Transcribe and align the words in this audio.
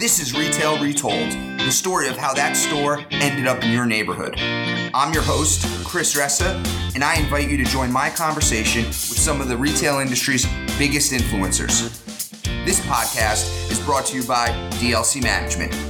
This 0.00 0.18
is 0.18 0.32
Retail 0.32 0.82
Retold, 0.82 1.30
the 1.58 1.70
story 1.70 2.08
of 2.08 2.16
how 2.16 2.32
that 2.32 2.56
store 2.56 3.04
ended 3.10 3.46
up 3.46 3.62
in 3.62 3.70
your 3.70 3.84
neighborhood. 3.84 4.34
I'm 4.94 5.12
your 5.12 5.22
host, 5.22 5.66
Chris 5.84 6.16
Ressa, 6.16 6.54
and 6.94 7.04
I 7.04 7.16
invite 7.16 7.50
you 7.50 7.58
to 7.58 7.64
join 7.64 7.92
my 7.92 8.08
conversation 8.08 8.86
with 8.86 8.94
some 8.94 9.42
of 9.42 9.48
the 9.48 9.58
retail 9.58 9.98
industry's 9.98 10.46
biggest 10.78 11.12
influencers. 11.12 12.02
This 12.64 12.80
podcast 12.86 13.70
is 13.70 13.78
brought 13.80 14.06
to 14.06 14.16
you 14.16 14.26
by 14.26 14.48
DLC 14.80 15.22
Management. 15.22 15.89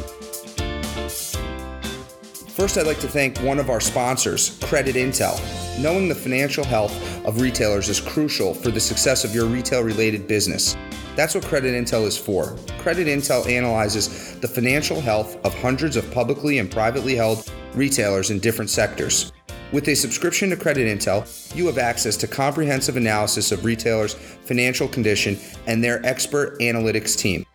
First, 2.60 2.76
I'd 2.76 2.86
like 2.86 3.00
to 3.00 3.08
thank 3.08 3.38
one 3.38 3.58
of 3.58 3.70
our 3.70 3.80
sponsors, 3.80 4.58
Credit 4.64 4.94
Intel. 4.94 5.40
Knowing 5.80 6.10
the 6.10 6.14
financial 6.14 6.62
health 6.62 6.92
of 7.24 7.40
retailers 7.40 7.88
is 7.88 8.02
crucial 8.02 8.52
for 8.52 8.70
the 8.70 8.78
success 8.78 9.24
of 9.24 9.34
your 9.34 9.46
retail 9.46 9.80
related 9.82 10.28
business. 10.28 10.76
That's 11.16 11.34
what 11.34 11.46
Credit 11.46 11.72
Intel 11.72 12.06
is 12.06 12.18
for. 12.18 12.58
Credit 12.80 13.06
Intel 13.06 13.50
analyzes 13.50 14.38
the 14.40 14.46
financial 14.46 15.00
health 15.00 15.42
of 15.42 15.58
hundreds 15.58 15.96
of 15.96 16.10
publicly 16.10 16.58
and 16.58 16.70
privately 16.70 17.14
held 17.14 17.50
retailers 17.72 18.30
in 18.30 18.40
different 18.40 18.68
sectors. 18.68 19.32
With 19.72 19.88
a 19.88 19.94
subscription 19.94 20.50
to 20.50 20.56
Credit 20.58 20.86
Intel, 20.86 21.56
you 21.56 21.66
have 21.66 21.78
access 21.78 22.14
to 22.18 22.26
comprehensive 22.26 22.98
analysis 22.98 23.52
of 23.52 23.64
retailers' 23.64 24.12
financial 24.12 24.86
condition 24.86 25.38
and 25.66 25.82
their 25.82 26.04
expert 26.04 26.60
analytics 26.60 27.16
team. 27.16 27.46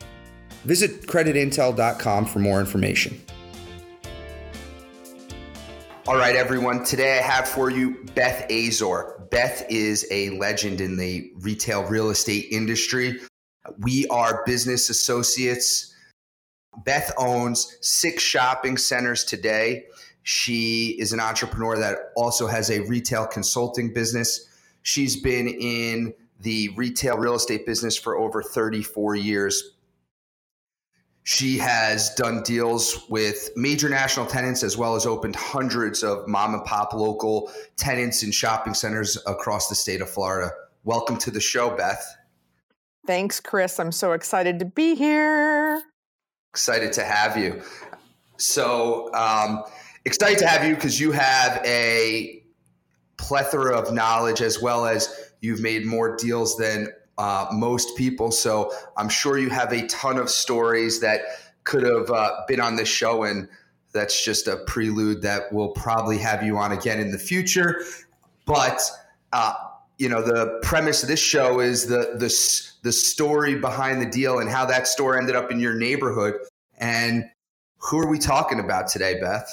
Visit 0.64 1.04
creditintel.com 1.04 2.26
for 2.26 2.40
more 2.40 2.60
information. 2.60 3.22
All 6.08 6.18
right, 6.18 6.36
everyone. 6.36 6.84
Today 6.84 7.18
I 7.18 7.22
have 7.24 7.48
for 7.48 7.72
you 7.72 8.04
Beth 8.14 8.46
Azor. 8.52 9.28
Beth 9.32 9.66
is 9.72 10.06
a 10.12 10.30
legend 10.38 10.80
in 10.80 10.98
the 10.98 11.32
retail 11.38 11.84
real 11.86 12.12
estate 12.12 12.46
industry. 12.52 13.22
We 13.80 14.06
are 14.10 14.44
business 14.46 14.92
associates. 14.92 15.96
Beth 16.84 17.12
owns 17.18 17.76
six 17.82 18.22
shopping 18.22 18.78
centers 18.78 19.24
today. 19.24 19.86
She 20.22 20.90
is 21.00 21.12
an 21.12 21.20
entrepreneur 21.20 21.76
that 21.80 22.12
also 22.16 22.46
has 22.46 22.70
a 22.70 22.82
retail 22.82 23.26
consulting 23.26 23.92
business. 23.92 24.48
She's 24.84 25.20
been 25.20 25.48
in 25.48 26.14
the 26.40 26.70
retail 26.76 27.18
real 27.18 27.34
estate 27.34 27.66
business 27.66 27.98
for 27.98 28.16
over 28.16 28.44
34 28.44 29.16
years. 29.16 29.75
She 31.28 31.58
has 31.58 32.14
done 32.14 32.44
deals 32.44 33.00
with 33.10 33.50
major 33.56 33.90
national 33.90 34.28
tenants 34.28 34.62
as 34.62 34.78
well 34.78 34.96
as 34.96 35.08
opened 35.08 35.36
hundreds 35.36 36.04
of 36.04 36.28
mom 36.28 36.54
and 36.54 36.64
pop 36.64 36.94
local 36.94 37.52
tenants 37.78 38.22
in 38.22 38.32
shopping 38.32 38.76
centers 38.76 39.18
across 39.26 39.68
the 39.68 39.74
state 39.74 40.02
of 40.02 40.10
Florida. 40.10 40.52
Welcome 40.84 41.18
to 41.18 41.32
the 41.32 41.40
show, 41.40 41.76
Beth. 41.76 42.06
Thanks, 43.08 43.40
Chris. 43.40 43.80
I'm 43.80 43.92
so 43.92 44.12
excited 44.12 44.60
to 44.60 44.66
be 44.66 44.94
here. 44.94 45.82
Excited 46.52 46.94
to 46.94 47.04
have 47.04 47.36
you. 47.36 47.60
So, 48.38 49.12
um, 49.16 49.64
excited 50.06 50.38
to 50.38 50.48
have 50.48 50.64
you 50.64 50.76
because 50.76 51.00
you 51.00 51.12
have 51.12 51.60
a 51.66 52.44
plethora 53.18 53.76
of 53.76 53.92
knowledge 53.92 54.42
as 54.42 54.62
well 54.62 54.86
as 54.86 55.32
you've 55.42 55.60
made 55.60 55.88
more 55.88 56.16
deals 56.18 56.56
than 56.56 56.90
uh, 57.18 57.48
most 57.52 57.96
people. 57.98 58.32
So, 58.32 58.72
I'm 58.98 59.10
sure 59.10 59.38
you 59.38 59.50
have 59.50 59.72
a 59.72 59.88
ton 59.88 60.18
of 60.18 60.30
stories 60.30 61.00
that 61.00 61.22
could 61.64 61.84
have 61.84 62.10
uh, 62.12 62.42
been 62.48 62.60
on 62.60 62.76
this 62.76 62.90
show. 62.90 63.24
And 63.24 63.48
that's 63.92 64.24
just 64.24 64.48
a 64.48 64.58
prelude 64.68 65.22
that 65.24 65.52
we'll 65.52 65.70
probably 65.70 66.18
have 66.20 66.44
you 66.44 66.58
on 66.58 66.72
again 66.72 67.00
in 67.00 67.12
the 67.12 67.20
future. 67.20 67.82
But, 68.46 68.82
uh, 69.34 69.54
you 69.98 70.10
know 70.10 70.22
the 70.22 70.60
premise 70.62 71.04
of 71.04 71.10
this 71.10 71.22
show 71.22 71.60
is 71.60 71.88
the 71.88 72.16
the 72.18 72.82
the 72.84 72.92
story 72.92 73.56
behind 73.56 74.02
the 74.02 74.06
deal 74.06 74.40
and 74.40 74.50
how 74.50 74.66
that 74.66 74.88
store 74.88 75.18
ended 75.18 75.36
up 75.36 75.52
in 75.52 75.60
your 75.60 75.74
neighborhood. 75.74 76.36
And 76.78 77.26
who 77.78 78.00
are 78.00 78.08
we 78.08 78.20
talking 78.20 78.60
about 78.60 78.88
today, 78.88 79.20
Beth? 79.20 79.50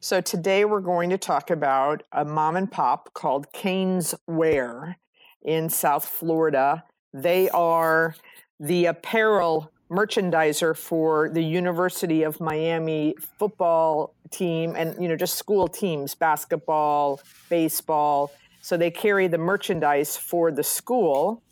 So 0.00 0.20
today 0.20 0.64
we're 0.64 0.80
going 0.80 1.10
to 1.10 1.18
talk 1.18 1.50
about 1.50 2.02
a 2.10 2.24
mom 2.24 2.56
and 2.56 2.70
pop 2.70 3.12
called 3.12 3.52
Kane's 3.52 4.14
Wear 4.26 4.96
in 5.42 5.68
South 5.68 6.04
Florida. 6.04 6.84
They 7.12 7.50
are 7.50 8.14
the 8.58 8.86
apparel 8.86 9.72
merchandiser 9.90 10.76
for 10.76 11.28
the 11.28 11.42
University 11.42 12.22
of 12.22 12.40
Miami 12.40 13.14
football 13.38 14.14
team 14.30 14.74
and 14.76 14.94
you 15.02 15.08
know 15.08 15.16
just 15.16 15.36
school 15.36 15.66
teams, 15.66 16.14
basketball, 16.14 17.20
baseball 17.48 18.30
so 18.60 18.76
they 18.76 18.90
carry 18.90 19.26
the 19.26 19.38
merchandise 19.38 20.16
for 20.16 20.52
the 20.52 20.62
school, 20.62 21.42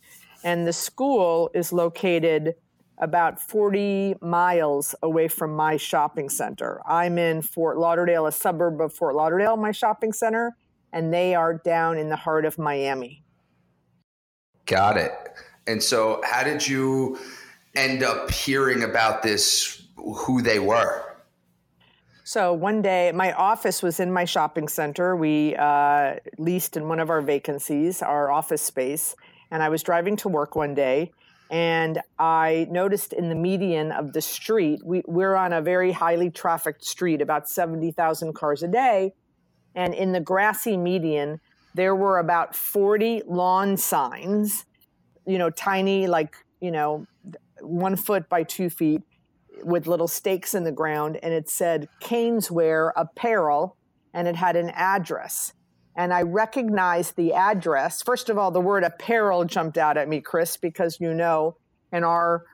and 0.44 0.66
the 0.66 0.72
school 0.72 1.50
is 1.54 1.72
located 1.72 2.54
about 2.98 3.41
40 3.41 4.16
miles 4.21 4.94
away 5.03 5.28
from 5.28 5.54
my 5.54 5.77
shopping 5.77 6.28
center. 6.28 6.81
I'm 6.87 7.16
in 7.16 7.43
Fort 7.43 7.78
Lauderdale, 7.78 8.27
a 8.27 8.32
suburb 8.32 8.81
of 8.81 8.93
Fort 8.93 9.15
Lauderdale, 9.15 9.56
my 9.56 9.72
shopping 9.72 10.12
center, 10.12 10.56
and 10.93 11.12
they 11.12 11.34
are 11.34 11.54
down 11.54 11.97
in 11.97 12.09
the 12.09 12.16
heart 12.16 12.44
of 12.44 12.59
Miami. 12.59 13.25
Got 14.69 14.99
it. 14.99 15.12
And 15.67 15.83
so, 15.83 16.21
how 16.25 16.45
did 16.45 16.67
you 16.67 17.19
end 17.75 18.03
up 18.03 18.31
hearing 18.31 18.84
about 18.84 19.23
this, 19.23 19.83
who 19.97 20.43
they 20.43 20.59
were? 20.59 21.05
So 22.25 22.53
one 22.53 22.83
day, 22.83 23.11
my 23.12 23.33
office 23.33 23.83
was 23.83 23.99
in 23.99 24.12
my 24.12 24.27
shopping 24.27 24.69
center. 24.69 25.17
We 25.17 25.57
uh, 25.57 26.17
leased 26.37 26.77
in 26.77 26.87
one 26.87 27.01
of 27.01 27.09
our 27.09 27.23
vacancies, 27.23 28.03
our 28.03 28.31
office 28.31 28.61
space. 28.61 29.17
And 29.51 29.62
I 29.62 29.71
was 29.71 29.83
driving 29.83 30.17
to 30.19 30.28
work 30.28 30.55
one 30.55 30.75
day, 30.75 31.11
and 31.51 32.03
I 32.19 32.67
noticed 32.71 33.15
in 33.15 33.31
the 33.31 33.34
median 33.34 33.93
of 33.93 34.12
the 34.12 34.21
street, 34.21 34.83
we, 34.84 35.03
we're 35.07 35.34
on 35.34 35.55
a 35.55 35.62
very 35.62 35.93
highly 35.93 36.28
trafficked 36.28 36.84
street, 36.84 37.23
about 37.23 37.49
70,000 37.49 38.34
cars 38.34 38.62
a 38.62 38.69
day. 38.69 39.15
And 39.75 39.95
in 39.95 40.12
the 40.12 40.21
grassy 40.21 40.77
median, 40.77 41.41
there 41.78 41.94
were 41.94 42.19
about 42.19 42.56
40 42.56 43.22
lawn 43.27 43.77
signs, 43.77 44.66
you 45.27 45.39
know, 45.39 45.49
tiny, 45.49 46.09
like, 46.09 46.34
you 46.61 46.72
know, 46.72 47.06
one 47.61 47.94
foot 47.94 48.28
by 48.28 48.43
two 48.43 48.69
feet 48.69 49.03
with 49.62 49.87
little 49.87 50.09
stakes 50.09 50.55
in 50.55 50.65
the 50.65 50.72
ground 50.72 51.19
and 51.22 51.33
it 51.33 51.49
said 51.49 51.89
Caneswear 52.03 52.93
Apparel 52.97 53.77
and 54.12 54.27
it 54.27 54.37
had 54.37 54.56
an 54.56 54.71
address. 54.71 55.53
And 55.97 56.12
I 56.12 56.22
recognized 56.22 57.16
the 57.16 57.33
address. 57.33 58.03
First 58.03 58.28
of 58.28 58.39
all, 58.39 58.50
the 58.50 58.60
word 58.60 58.84
apparel 58.84 59.45
jumped 59.45 59.78
out 59.78 59.97
at 59.97 60.09
me, 60.09 60.21
Chris, 60.21 60.56
because 60.56 60.99
you 61.00 61.15
know, 61.15 61.56
in 61.93 62.03
our 62.03 62.45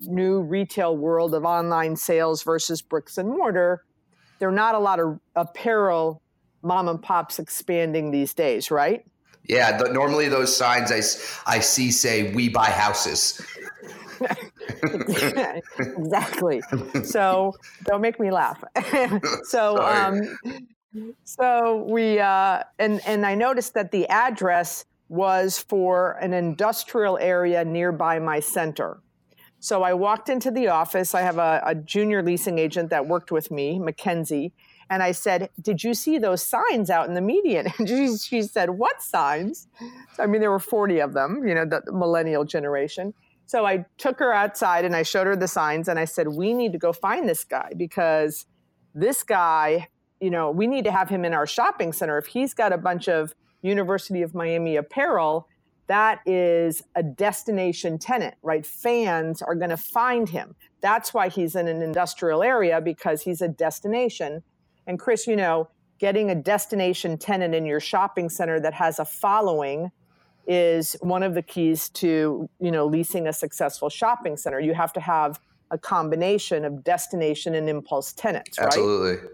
new 0.00 0.40
retail 0.40 0.96
world 0.96 1.34
of 1.34 1.44
online 1.44 1.96
sales 1.96 2.42
versus 2.42 2.82
bricks 2.82 3.18
and 3.18 3.28
mortar, 3.28 3.84
there 4.38 4.48
are 4.48 4.52
not 4.52 4.74
a 4.74 4.78
lot 4.78 4.98
of 4.98 5.20
apparel 5.36 6.22
mom 6.64 6.88
and 6.88 7.02
pops 7.02 7.38
expanding 7.38 8.10
these 8.10 8.34
days, 8.34 8.70
right? 8.70 9.04
Yeah, 9.46 9.76
the, 9.76 9.92
normally 9.92 10.28
those 10.28 10.56
signs 10.56 10.90
I, 10.90 11.56
I 11.56 11.60
see 11.60 11.90
say 11.90 12.32
"We 12.32 12.48
buy 12.48 12.70
houses." 12.70 13.40
exactly. 15.78 16.62
So 17.04 17.52
don't 17.84 18.00
make 18.00 18.18
me 18.18 18.30
laugh. 18.30 18.62
so 19.44 19.78
um, 19.82 20.22
so 21.24 21.84
we 21.88 22.18
uh, 22.18 22.62
and 22.78 23.00
and 23.06 23.26
I 23.26 23.34
noticed 23.34 23.74
that 23.74 23.90
the 23.90 24.08
address 24.08 24.86
was 25.08 25.58
for 25.58 26.12
an 26.12 26.32
industrial 26.32 27.18
area 27.18 27.64
nearby 27.64 28.18
my 28.18 28.40
center. 28.40 29.00
So 29.60 29.82
I 29.82 29.94
walked 29.94 30.28
into 30.28 30.50
the 30.50 30.68
office. 30.68 31.14
I 31.14 31.22
have 31.22 31.38
a, 31.38 31.62
a 31.64 31.74
junior 31.74 32.22
leasing 32.22 32.58
agent 32.58 32.90
that 32.90 33.06
worked 33.06 33.32
with 33.32 33.50
me, 33.50 33.78
Mackenzie, 33.78 34.52
and 34.90 35.02
I 35.02 35.12
said, 35.12 35.50
"Did 35.60 35.84
you 35.84 35.94
see 35.94 36.18
those 36.18 36.42
signs 36.42 36.90
out 36.90 37.08
in 37.08 37.14
the 37.14 37.22
median?" 37.22 37.68
And 37.78 37.88
she, 37.88 38.16
she 38.18 38.42
said, 38.42 38.70
"What 38.70 39.02
signs?" 39.02 39.68
I 40.18 40.26
mean, 40.26 40.40
there 40.40 40.50
were 40.52 40.60
forty 40.60 41.00
of 41.00 41.14
them. 41.14 41.46
You 41.46 41.54
know, 41.54 41.66
the 41.66 41.82
millennial 41.92 42.44
generation. 42.44 43.14
So 43.46 43.66
I 43.66 43.86
took 43.98 44.18
her 44.20 44.32
outside 44.32 44.84
and 44.84 44.96
I 44.96 45.02
showed 45.02 45.26
her 45.26 45.36
the 45.36 45.48
signs 45.48 45.88
and 45.88 45.98
I 45.98 46.04
said, 46.06 46.28
We 46.28 46.54
need 46.54 46.72
to 46.72 46.78
go 46.78 46.92
find 46.92 47.28
this 47.28 47.44
guy 47.44 47.72
because 47.76 48.46
this 48.94 49.22
guy, 49.22 49.88
you 50.20 50.30
know, 50.30 50.50
we 50.50 50.66
need 50.66 50.84
to 50.84 50.92
have 50.92 51.08
him 51.08 51.24
in 51.24 51.34
our 51.34 51.46
shopping 51.46 51.92
center. 51.92 52.18
If 52.18 52.26
he's 52.26 52.54
got 52.54 52.72
a 52.72 52.78
bunch 52.78 53.08
of 53.08 53.34
University 53.62 54.22
of 54.22 54.34
Miami 54.34 54.76
apparel, 54.76 55.48
that 55.88 56.20
is 56.26 56.82
a 56.94 57.02
destination 57.02 57.98
tenant, 57.98 58.36
right? 58.42 58.64
Fans 58.66 59.42
are 59.42 59.54
going 59.56 59.70
to 59.70 59.76
find 59.76 60.28
him. 60.30 60.56
That's 60.80 61.14
why 61.14 61.28
he's 61.28 61.56
in 61.56 61.68
an 61.68 61.82
industrial 61.82 62.42
area 62.42 62.80
because 62.80 63.22
he's 63.22 63.42
a 63.42 63.48
destination. 63.48 64.42
And 64.86 64.98
Chris, 64.98 65.26
you 65.26 65.36
know, 65.36 65.68
getting 65.98 66.30
a 66.30 66.34
destination 66.34 67.16
tenant 67.18 67.54
in 67.54 67.64
your 67.64 67.80
shopping 67.80 68.28
center 68.28 68.60
that 68.60 68.74
has 68.74 68.98
a 68.98 69.04
following 69.04 69.90
is 70.46 70.96
one 71.00 71.22
of 71.22 71.34
the 71.34 71.42
keys 71.42 71.88
to 71.88 72.48
you 72.60 72.70
know 72.70 72.84
leasing 72.86 73.26
a 73.26 73.32
successful 73.32 73.88
shopping 73.88 74.36
center. 74.36 74.60
You 74.60 74.74
have 74.74 74.92
to 74.94 75.00
have 75.00 75.40
a 75.70 75.78
combination 75.78 76.64
of 76.64 76.84
destination 76.84 77.54
and 77.54 77.68
impulse 77.68 78.12
tenants, 78.12 78.58
right? 78.58 78.66
Absolutely. 78.66 79.28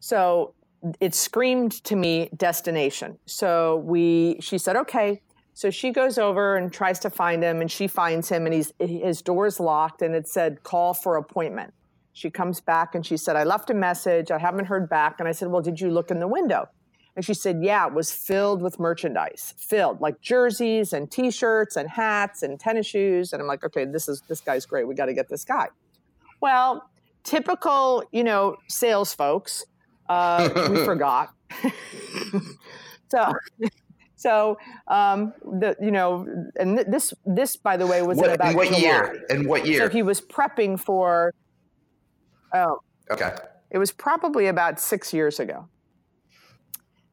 So 0.00 0.54
it 1.00 1.14
screamed 1.14 1.72
to 1.84 1.96
me 1.96 2.30
destination. 2.36 3.18
So 3.26 3.78
we 3.78 4.38
she 4.40 4.58
said, 4.58 4.76
okay. 4.76 5.22
So 5.54 5.70
she 5.70 5.90
goes 5.90 6.18
over 6.18 6.56
and 6.56 6.72
tries 6.72 7.00
to 7.00 7.10
find 7.10 7.42
him, 7.42 7.60
and 7.60 7.68
she 7.68 7.88
finds 7.88 8.28
him, 8.28 8.46
and 8.46 8.54
he's 8.54 8.72
his 8.78 9.22
door's 9.22 9.58
locked, 9.58 10.02
and 10.02 10.14
it 10.14 10.28
said 10.28 10.62
call 10.62 10.94
for 10.94 11.16
appointment. 11.16 11.74
She 12.18 12.30
comes 12.30 12.60
back 12.60 12.96
and 12.96 13.06
she 13.06 13.16
said, 13.16 13.36
I 13.36 13.44
left 13.44 13.70
a 13.70 13.74
message. 13.74 14.32
I 14.32 14.38
haven't 14.38 14.64
heard 14.64 14.88
back. 14.88 15.20
And 15.20 15.28
I 15.28 15.32
said, 15.32 15.48
Well, 15.52 15.62
did 15.62 15.80
you 15.80 15.88
look 15.88 16.10
in 16.10 16.18
the 16.18 16.26
window? 16.26 16.68
And 17.14 17.24
she 17.24 17.32
said, 17.32 17.62
Yeah, 17.62 17.86
it 17.86 17.94
was 17.94 18.10
filled 18.10 18.60
with 18.60 18.80
merchandise, 18.80 19.54
filled 19.56 20.00
like 20.00 20.20
jerseys 20.20 20.92
and 20.92 21.08
T-shirts 21.08 21.76
and 21.76 21.88
hats 21.88 22.42
and 22.42 22.58
tennis 22.58 22.86
shoes. 22.86 23.32
And 23.32 23.40
I'm 23.40 23.46
like, 23.46 23.64
okay, 23.64 23.84
this 23.84 24.08
is 24.08 24.20
this 24.28 24.40
guy's 24.40 24.66
great. 24.66 24.88
We 24.88 24.96
got 24.96 25.06
to 25.06 25.14
get 25.14 25.28
this 25.28 25.44
guy. 25.44 25.68
Well, 26.40 26.90
typical, 27.22 28.02
you 28.10 28.24
know, 28.24 28.56
sales 28.66 29.14
folks, 29.14 29.64
uh, 30.08 30.48
we 30.70 30.76
forgot. 30.84 31.34
so 33.08 33.32
so 34.16 34.58
um, 34.88 35.34
the 35.44 35.76
you 35.80 35.92
know, 35.92 36.26
and 36.58 36.78
this 36.78 37.14
this 37.24 37.56
by 37.56 37.76
the 37.76 37.86
way 37.86 38.02
was 38.02 38.18
what, 38.18 38.30
in 38.30 38.34
about 38.34 38.56
what 38.56 38.66
July. 38.66 38.80
year? 38.80 39.24
And 39.30 39.46
what 39.46 39.66
year? 39.66 39.86
So 39.86 39.88
he 39.88 40.02
was 40.02 40.20
prepping 40.20 40.80
for. 40.80 41.32
Oh, 42.54 42.78
okay. 43.10 43.34
It 43.70 43.78
was 43.78 43.92
probably 43.92 44.46
about 44.46 44.80
six 44.80 45.12
years 45.12 45.40
ago. 45.40 45.68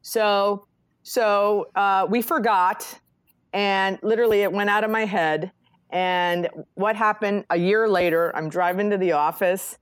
So 0.02 0.66
so 1.02 1.68
uh, 1.76 2.06
we 2.08 2.20
forgot, 2.22 2.98
and 3.52 3.98
literally 4.02 4.42
it 4.42 4.52
went 4.52 4.70
out 4.70 4.82
of 4.84 4.90
my 4.90 5.04
head. 5.04 5.52
And 5.90 6.48
what 6.74 6.96
happened 6.96 7.44
a 7.50 7.56
year 7.56 7.88
later? 7.88 8.34
I'm 8.34 8.48
driving 8.48 8.90
to 8.90 8.98
the 8.98 9.12
office 9.12 9.78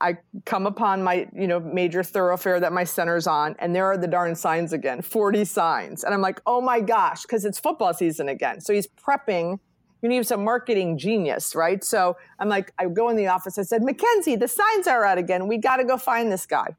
I 0.00 0.18
come 0.44 0.66
upon 0.66 1.02
my, 1.02 1.26
you 1.34 1.46
know, 1.46 1.60
major 1.60 2.02
thoroughfare 2.02 2.60
that 2.60 2.72
my 2.72 2.84
center's 2.84 3.26
on, 3.26 3.56
and 3.58 3.74
there 3.74 3.86
are 3.86 3.96
the 3.96 4.06
darn 4.06 4.34
signs 4.34 4.72
again, 4.72 5.00
40 5.00 5.46
signs. 5.46 6.04
And 6.04 6.12
I'm 6.12 6.20
like, 6.20 6.40
oh 6.46 6.60
my 6.60 6.80
gosh, 6.80 7.22
because 7.22 7.44
it's 7.46 7.58
football 7.58 7.94
season 7.94 8.28
again. 8.28 8.60
So 8.60 8.74
he's 8.74 8.86
prepping. 8.86 9.60
You 10.04 10.10
need 10.10 10.26
some 10.26 10.44
marketing 10.44 10.98
genius, 10.98 11.54
right? 11.54 11.82
So 11.82 12.16
I'm 12.38 12.48
like, 12.48 12.72
I 12.78 12.86
go 12.86 13.08
in 13.08 13.16
the 13.16 13.26
office. 13.26 13.58
I 13.58 13.62
said, 13.62 13.82
Mackenzie, 13.82 14.36
the 14.36 14.46
signs 14.46 14.86
are 14.86 15.04
out 15.04 15.18
again. 15.18 15.48
We 15.48 15.58
got 15.58 15.78
to 15.78 15.84
go 15.84 15.96
find 15.96 16.30
this 16.30 16.46
guy. 16.46 16.76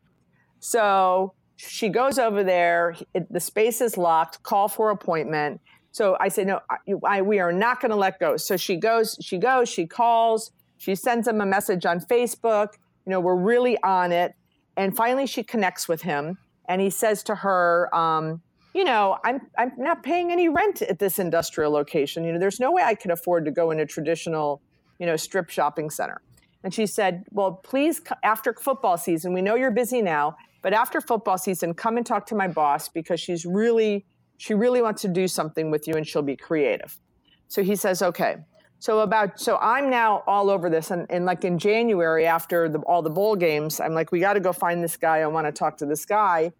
So 0.59 1.33
she 1.57 1.89
goes 1.89 2.19
over 2.19 2.43
there. 2.43 2.95
It, 3.13 3.31
the 3.33 3.39
space 3.39 3.81
is 3.81 3.97
locked. 3.97 4.43
Call 4.43 4.67
for 4.67 4.91
appointment. 4.91 5.59
So 5.91 6.15
I 6.19 6.29
said, 6.29 6.47
no, 6.47 6.59
I, 7.03 7.21
we 7.21 7.39
are 7.39 7.51
not 7.51 7.81
going 7.81 7.91
to 7.91 7.97
let 7.97 8.19
go. 8.19 8.37
So 8.37 8.55
she 8.55 8.77
goes, 8.77 9.17
she 9.21 9.37
goes, 9.37 9.69
she 9.69 9.87
calls, 9.87 10.51
she 10.77 10.93
sends 10.95 11.27
him 11.27 11.41
a 11.41 11.45
message 11.45 11.85
on 11.85 11.99
Facebook 11.99 12.69
you 13.05 13.11
know, 13.11 13.19
we're 13.19 13.35
really 13.35 13.77
on 13.83 14.11
it. 14.11 14.33
And 14.77 14.95
finally, 14.95 15.27
she 15.27 15.43
connects 15.43 15.87
with 15.87 16.01
him, 16.01 16.37
and 16.67 16.81
he 16.81 16.89
says 16.89 17.23
to 17.23 17.35
her, 17.35 17.93
um, 17.95 18.41
you 18.75 18.83
know, 18.83 19.17
I'm 19.23 19.39
I'm 19.57 19.71
not 19.77 20.03
paying 20.03 20.31
any 20.31 20.49
rent 20.49 20.81
at 20.81 20.99
this 20.99 21.17
industrial 21.17 21.71
location. 21.71 22.25
You 22.25 22.33
know, 22.33 22.39
there's 22.39 22.59
no 22.59 22.73
way 22.73 22.83
I 22.83 22.93
could 22.93 23.09
afford 23.09 23.45
to 23.45 23.51
go 23.51 23.71
in 23.71 23.79
a 23.79 23.85
traditional, 23.85 24.61
you 24.99 25.05
know, 25.05 25.15
strip 25.15 25.49
shopping 25.49 25.89
center. 25.89 26.21
And 26.61 26.73
she 26.73 26.85
said, 26.85 27.23
well, 27.31 27.53
please, 27.63 28.01
after 28.21 28.51
football 28.53 28.97
season, 28.97 29.31
we 29.31 29.41
know 29.41 29.55
you're 29.55 29.71
busy 29.71 30.01
now, 30.01 30.35
but 30.61 30.73
after 30.73 30.99
football 30.99 31.37
season, 31.37 31.73
come 31.73 31.95
and 31.95 32.05
talk 32.05 32.25
to 32.27 32.35
my 32.35 32.49
boss 32.49 32.89
because 32.89 33.19
she's 33.19 33.45
really, 33.45 34.05
she 34.37 34.53
really 34.53 34.81
wants 34.81 35.03
to 35.03 35.07
do 35.07 35.27
something 35.27 35.71
with 35.71 35.87
you 35.87 35.93
and 35.93 36.05
she'll 36.05 36.21
be 36.21 36.35
creative. 36.35 36.99
So 37.47 37.63
he 37.63 37.77
says, 37.77 38.01
okay. 38.01 38.37
So 38.79 38.99
about 38.99 39.39
so 39.39 39.57
I'm 39.61 39.89
now 39.89 40.23
all 40.27 40.49
over 40.49 40.69
this, 40.69 40.91
and, 40.91 41.05
and 41.09 41.23
like 41.23 41.45
in 41.45 41.59
January 41.59 42.25
after 42.25 42.67
the, 42.67 42.79
all 42.79 43.01
the 43.01 43.09
bowl 43.09 43.37
games, 43.37 43.79
I'm 43.79 43.93
like, 43.93 44.11
we 44.11 44.19
got 44.19 44.33
to 44.33 44.41
go 44.41 44.51
find 44.51 44.83
this 44.83 44.97
guy. 44.97 45.19
I 45.19 45.27
want 45.27 45.47
to 45.47 45.53
talk 45.53 45.77
to 45.77 45.85
this 45.85 46.03
guy. 46.03 46.51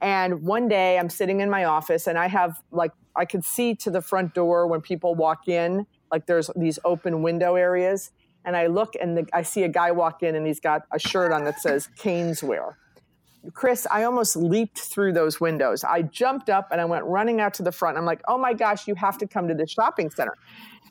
And 0.00 0.42
one 0.42 0.68
day 0.68 0.98
I'm 0.98 1.10
sitting 1.10 1.40
in 1.40 1.50
my 1.50 1.64
office, 1.64 2.06
and 2.06 2.18
I 2.18 2.28
have 2.28 2.62
like 2.70 2.92
I 3.16 3.24
could 3.24 3.44
see 3.44 3.74
to 3.76 3.90
the 3.90 4.00
front 4.00 4.34
door 4.34 4.66
when 4.66 4.80
people 4.80 5.14
walk 5.14 5.48
in, 5.48 5.86
like 6.10 6.26
there's 6.26 6.50
these 6.54 6.78
open 6.84 7.22
window 7.22 7.56
areas, 7.56 8.12
and 8.44 8.56
I 8.56 8.68
look 8.68 8.94
and 9.00 9.16
the, 9.16 9.26
I 9.32 9.42
see 9.42 9.64
a 9.64 9.68
guy 9.68 9.90
walk 9.90 10.22
in, 10.22 10.34
and 10.36 10.46
he's 10.46 10.60
got 10.60 10.82
a 10.92 10.98
shirt 10.98 11.32
on 11.32 11.44
that 11.44 11.60
says 11.60 11.88
Caneswear. 11.98 12.74
Chris, 13.54 13.86
I 13.90 14.04
almost 14.04 14.36
leaped 14.36 14.78
through 14.78 15.12
those 15.12 15.40
windows. 15.40 15.84
I 15.84 16.02
jumped 16.02 16.50
up 16.50 16.68
and 16.70 16.80
I 16.80 16.84
went 16.84 17.04
running 17.04 17.40
out 17.40 17.54
to 17.54 17.62
the 17.62 17.72
front. 17.72 17.96
I'm 17.96 18.04
like, 18.04 18.20
oh 18.28 18.36
my 18.36 18.52
gosh, 18.52 18.86
you 18.86 18.94
have 18.96 19.16
to 19.18 19.26
come 19.26 19.48
to 19.48 19.54
the 19.54 19.66
shopping 19.66 20.10
center. 20.10 20.34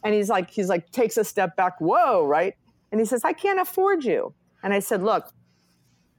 And 0.04 0.14
he's 0.14 0.30
like, 0.30 0.50
he's 0.50 0.70
like, 0.70 0.92
takes 0.92 1.18
a 1.18 1.24
step 1.24 1.56
back, 1.56 1.80
whoa, 1.80 2.26
right? 2.26 2.56
And 2.92 3.02
he 3.02 3.06
says, 3.06 3.24
I 3.24 3.34
can't 3.34 3.60
afford 3.60 4.04
you. 4.04 4.34
And 4.64 4.74
I 4.74 4.80
said, 4.80 5.04
look, 5.04 5.30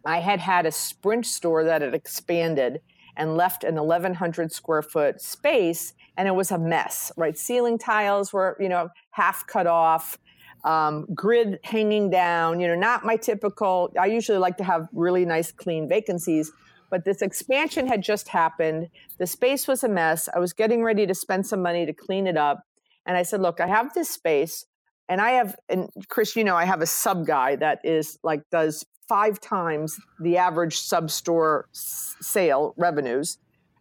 I 0.08 0.20
had 0.20 0.40
had 0.40 0.64
a 0.64 0.72
sprint 0.72 1.26
store 1.26 1.64
that 1.64 1.82
had 1.82 1.94
expanded 1.94 2.80
and 3.16 3.36
left 3.36 3.62
an 3.62 3.74
1100 3.74 4.50
square 4.52 4.82
foot 4.82 5.20
space 5.20 5.92
and 6.16 6.26
it 6.26 6.34
was 6.34 6.50
a 6.50 6.58
mess 6.58 7.12
right? 7.16 7.36
Ceiling 7.36 7.78
tiles 7.78 8.32
were 8.32 8.56
you 8.58 8.68
know 8.68 8.88
half 9.10 9.46
cut 9.46 9.66
off 9.66 10.18
um, 10.64 11.06
grid 11.14 11.58
hanging 11.62 12.10
down 12.10 12.58
you 12.58 12.66
know 12.66 12.74
not 12.74 13.04
my 13.04 13.16
typical 13.16 13.92
i 14.00 14.06
usually 14.06 14.38
like 14.38 14.56
to 14.56 14.64
have 14.64 14.88
really 14.92 15.24
nice 15.24 15.52
clean 15.52 15.88
vacancies 15.88 16.52
but 16.90 17.04
this 17.04 17.22
expansion 17.22 17.86
had 17.86 18.02
just 18.02 18.28
happened. 18.28 18.88
The 19.18 19.26
space 19.26 19.68
was 19.68 19.84
a 19.84 19.88
mess. 19.90 20.28
I 20.34 20.38
was 20.38 20.54
getting 20.54 20.82
ready 20.82 21.06
to 21.06 21.14
spend 21.14 21.46
some 21.46 21.60
money 21.60 21.84
to 21.84 21.92
clean 21.92 22.26
it 22.26 22.36
up 22.36 22.64
and 23.06 23.16
I 23.16 23.22
said, 23.22 23.40
look, 23.40 23.60
I 23.60 23.66
have 23.66 23.94
this 23.94 24.10
space 24.10 24.66
and 25.08 25.20
I 25.20 25.30
have, 25.30 25.56
and 25.68 25.88
Chris, 26.08 26.36
you 26.36 26.44
know, 26.44 26.56
I 26.56 26.64
have 26.64 26.82
a 26.82 26.86
sub 26.86 27.26
guy 27.26 27.56
that 27.56 27.80
is 27.84 28.18
like, 28.22 28.42
does 28.50 28.84
five 29.08 29.40
times 29.40 29.98
the 30.20 30.36
average 30.36 30.78
sub 30.78 31.10
store 31.10 31.66
sale 31.72 32.74
revenues 32.76 33.38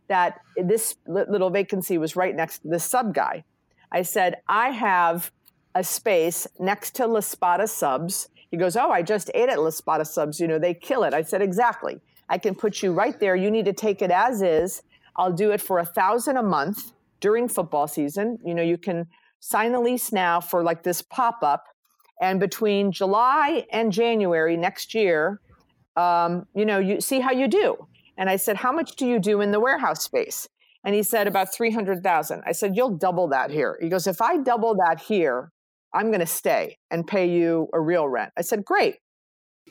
that 0.08 0.40
this 0.56 0.96
little 1.06 1.50
vacancy 1.50 1.98
was 1.98 2.16
right 2.16 2.36
next 2.36 2.60
to 2.60 2.70
the 2.70 2.80
sub 2.80 3.14
guy. 3.14 3.44
I 3.92 4.04
said, 4.04 4.36
I 4.48 4.70
have 4.70 5.32
a 5.76 5.84
space 5.84 6.48
next 6.60 6.96
to 6.96 7.08
La 7.08 7.20
Spada 7.20 7.68
subs. 7.68 8.30
He 8.50 8.58
goes, 8.58 8.78
Oh, 8.78 8.90
I 8.90 9.02
just 9.02 9.30
ate 9.36 9.50
at 9.50 9.60
La 9.60 9.70
Spada 9.70 10.06
subs. 10.06 10.40
You 10.40 10.48
know, 10.48 10.60
they 10.60 10.74
kill 10.74 11.04
it. 11.04 11.14
I 11.14 11.22
said, 11.24 11.42
Exactly. 11.42 12.00
I 12.30 12.38
can 12.38 12.56
put 12.56 12.82
you 12.82 12.94
right 12.94 13.18
there. 13.20 13.36
You 13.36 13.52
need 13.52 13.66
to 13.66 13.74
take 13.74 14.02
it 14.02 14.12
as 14.12 14.42
is. 14.42 14.82
I'll 15.16 15.32
do 15.32 15.52
it 15.52 15.62
for 15.62 15.80
a 15.80 15.86
thousand 15.86 16.38
a 16.38 16.44
month 16.44 16.94
during 17.20 17.48
football 17.48 17.88
season. 17.88 18.40
You 18.46 18.54
know, 18.54 18.64
you 18.64 18.78
can 18.78 19.08
sign 19.40 19.72
the 19.72 19.80
lease 19.80 20.12
now 20.12 20.40
for 20.40 20.64
like 20.64 20.84
this 20.84 21.02
pop 21.02 21.40
up. 21.42 21.66
And 22.22 22.40
between 22.40 22.92
July 22.92 23.66
and 23.72 23.92
January 23.92 24.58
next 24.58 24.94
year, 24.94 25.40
um, 25.96 26.48
you 26.56 26.66
know, 26.66 26.80
you 26.80 27.02
see 27.02 27.20
how 27.20 27.32
you 27.32 27.48
do. 27.48 27.88
And 28.18 28.30
I 28.30 28.36
said, 28.36 28.58
How 28.58 28.72
much 28.72 28.96
do 28.96 29.06
you 29.06 29.20
do 29.20 29.42
in 29.42 29.52
the 29.52 29.60
warehouse 29.60 30.04
space? 30.04 30.48
And 30.84 30.96
he 30.96 31.04
said, 31.04 31.28
About 31.28 31.54
300,000. 31.54 32.44
I 32.46 32.52
said, 32.52 32.76
You'll 32.76 32.98
double 32.98 33.28
that 33.30 33.52
here. 33.52 33.78
He 33.82 33.90
goes, 33.90 34.08
If 34.08 34.22
I 34.22 34.38
double 34.38 34.76
that 34.76 35.00
here, 35.00 35.52
I'm 35.94 36.08
going 36.08 36.20
to 36.20 36.26
stay 36.26 36.78
and 36.90 37.06
pay 37.06 37.30
you 37.30 37.68
a 37.74 37.80
real 37.80 38.08
rent. 38.08 38.32
I 38.38 38.42
said, 38.42 38.66
Great. 38.66 38.96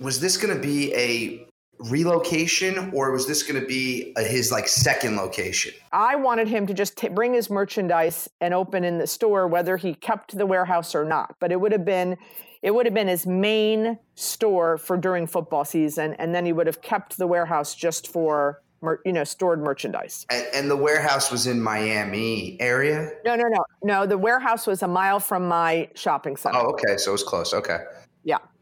Was 0.00 0.20
this 0.20 0.36
going 0.36 0.54
to 0.54 0.60
be 0.60 0.94
a 0.94 1.46
relocation 1.78 2.90
or 2.94 3.12
was 3.12 3.26
this 3.26 3.42
going 3.42 3.60
to 3.60 3.66
be 3.66 4.12
his 4.16 4.50
like 4.50 4.68
second 4.68 5.16
location? 5.16 5.72
I 5.92 6.16
wanted 6.16 6.48
him 6.48 6.66
to 6.66 6.74
just 6.74 6.96
t- 6.96 7.08
bring 7.08 7.34
his 7.34 7.50
merchandise 7.50 8.28
and 8.40 8.54
open 8.54 8.84
in 8.84 8.98
the 8.98 9.06
store 9.06 9.46
whether 9.46 9.76
he 9.76 9.94
kept 9.94 10.36
the 10.36 10.46
warehouse 10.46 10.94
or 10.94 11.04
not 11.04 11.36
but 11.40 11.52
it 11.52 11.60
would 11.60 11.72
have 11.72 11.84
been 11.84 12.16
it 12.62 12.74
would 12.74 12.86
have 12.86 12.94
been 12.94 13.08
his 13.08 13.26
main 13.26 13.98
store 14.14 14.78
for 14.78 14.96
during 14.96 15.26
football 15.26 15.64
season 15.64 16.14
and 16.14 16.34
then 16.34 16.44
he 16.46 16.52
would 16.52 16.66
have 16.66 16.82
kept 16.82 17.16
the 17.18 17.26
warehouse 17.26 17.74
just 17.74 18.08
for 18.08 18.62
you 19.04 19.12
know 19.12 19.24
stored 19.24 19.60
merchandise. 19.60 20.26
And, 20.30 20.46
and 20.54 20.70
the 20.70 20.76
warehouse 20.76 21.30
was 21.30 21.46
in 21.46 21.60
miami 21.60 22.56
area? 22.60 23.10
No 23.24 23.36
no 23.36 23.44
no 23.48 23.64
no 23.82 24.06
the 24.06 24.18
warehouse 24.18 24.66
was 24.66 24.82
a 24.82 24.88
mile 24.88 25.20
from 25.20 25.48
my 25.48 25.88
shopping 25.94 26.36
center. 26.36 26.58
Oh 26.58 26.70
okay 26.70 26.96
so 26.96 27.10
it 27.10 27.12
was 27.12 27.22
close 27.22 27.52
okay. 27.54 27.78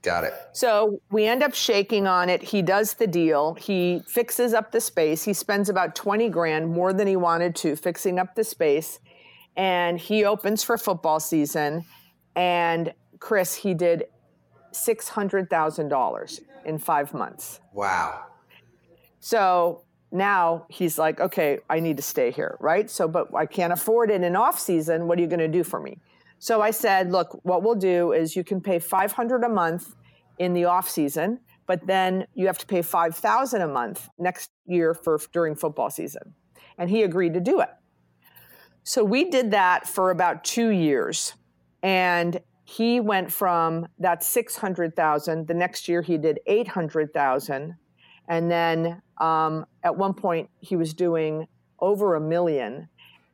Got 0.05 0.25
it. 0.25 0.35
So 0.53 1.01
we 1.11 1.25
end 1.25 1.43
up 1.43 1.55
shaking 1.55 2.07
on 2.07 2.29
it. 2.29 2.43
He 2.43 2.61
does 2.61 2.93
the 2.93 3.07
deal. 3.07 3.55
He 3.55 4.03
fixes 4.07 4.53
up 4.53 4.71
the 4.71 4.81
space. 4.81 5.25
He 5.25 5.33
spends 5.33 5.71
about 5.71 5.97
20 5.97 6.29
grand 6.29 6.69
more 6.69 6.93
than 6.93 7.07
he 7.07 7.17
wanted 7.17 7.57
to 7.57 7.75
fixing 7.75 8.19
up 8.19 8.35
the 8.35 8.45
space. 8.45 9.01
And 9.57 9.99
he 9.99 10.27
opens 10.27 10.63
for 10.63 10.77
football 10.77 11.21
season. 11.21 11.87
And 12.37 12.93
Chris, 13.19 13.55
he 13.55 13.73
did 13.73 14.05
$600,000 14.75 16.41
in 16.67 16.79
five 16.79 17.15
months. 17.15 17.61
Wow. 17.73 18.27
So 19.21 19.85
now 20.13 20.67
he's 20.69 20.99
like, 20.99 21.19
okay, 21.19 21.61
I 21.71 21.81
need 21.81 21.97
to 21.97 22.03
stay 22.03 22.31
here, 22.31 22.59
right? 22.61 22.91
So, 22.91 23.09
but 23.09 23.35
I 23.35 23.47
can't 23.47 23.73
afford 23.73 24.11
it 24.11 24.23
in 24.23 24.37
off 24.37 24.61
season. 24.61 25.09
What 25.09 25.19
are 25.19 25.23
you 25.23 25.29
going 25.29 25.39
to 25.39 25.49
do 25.49 25.65
for 25.65 25.81
me? 25.81 25.99
So 26.45 26.61
I 26.61 26.73
said, 26.73 27.11
look, 27.11 27.41
what 27.43 27.63
we'll 27.63 27.75
do 27.75 28.13
is 28.13 28.37
you 28.37 28.45
can 28.45 28.61
pay 28.61 28.79
500 28.79 29.45
a 29.45 29.49
month 29.49 29.97
in 30.39 30.53
the 30.53 30.67
off 30.67 30.91
season, 30.91 31.41
but 31.67 31.87
then 31.87 32.27
you 32.35 32.47
have 32.49 32.59
to 32.59 32.67
pay 32.67 32.83
5,000 32.83 33.63
a 33.63 33.67
month 33.67 34.11
next 34.19 34.51
year 34.67 34.93
for 34.93 35.19
during 35.33 35.55
football 35.55 35.89
season. 35.89 36.35
And 36.77 36.91
he 36.91 37.03
agreed 37.03 37.33
to 37.33 37.41
do 37.41 37.61
it. 37.61 37.71
So 38.83 39.03
we 39.03 39.31
did 39.31 39.53
that 39.53 39.89
for 39.89 40.11
about 40.11 40.45
2 40.45 40.69
years. 40.69 41.33
And 41.83 42.39
he 42.65 43.01
went 43.01 43.33
from 43.33 43.89
that 43.99 44.23
600,000 44.23 45.49
the 45.49 45.55
next 45.55 45.89
year 45.89 46.03
he 46.03 46.19
did 46.19 46.41
800,000 46.47 47.75
and 48.29 48.51
then 48.51 49.01
um, 49.19 49.65
at 49.83 49.97
one 49.97 50.13
point 50.13 50.51
he 50.61 50.77
was 50.77 50.93
doing 50.93 51.47
over 51.81 52.17
a 52.17 52.21
million 52.21 52.91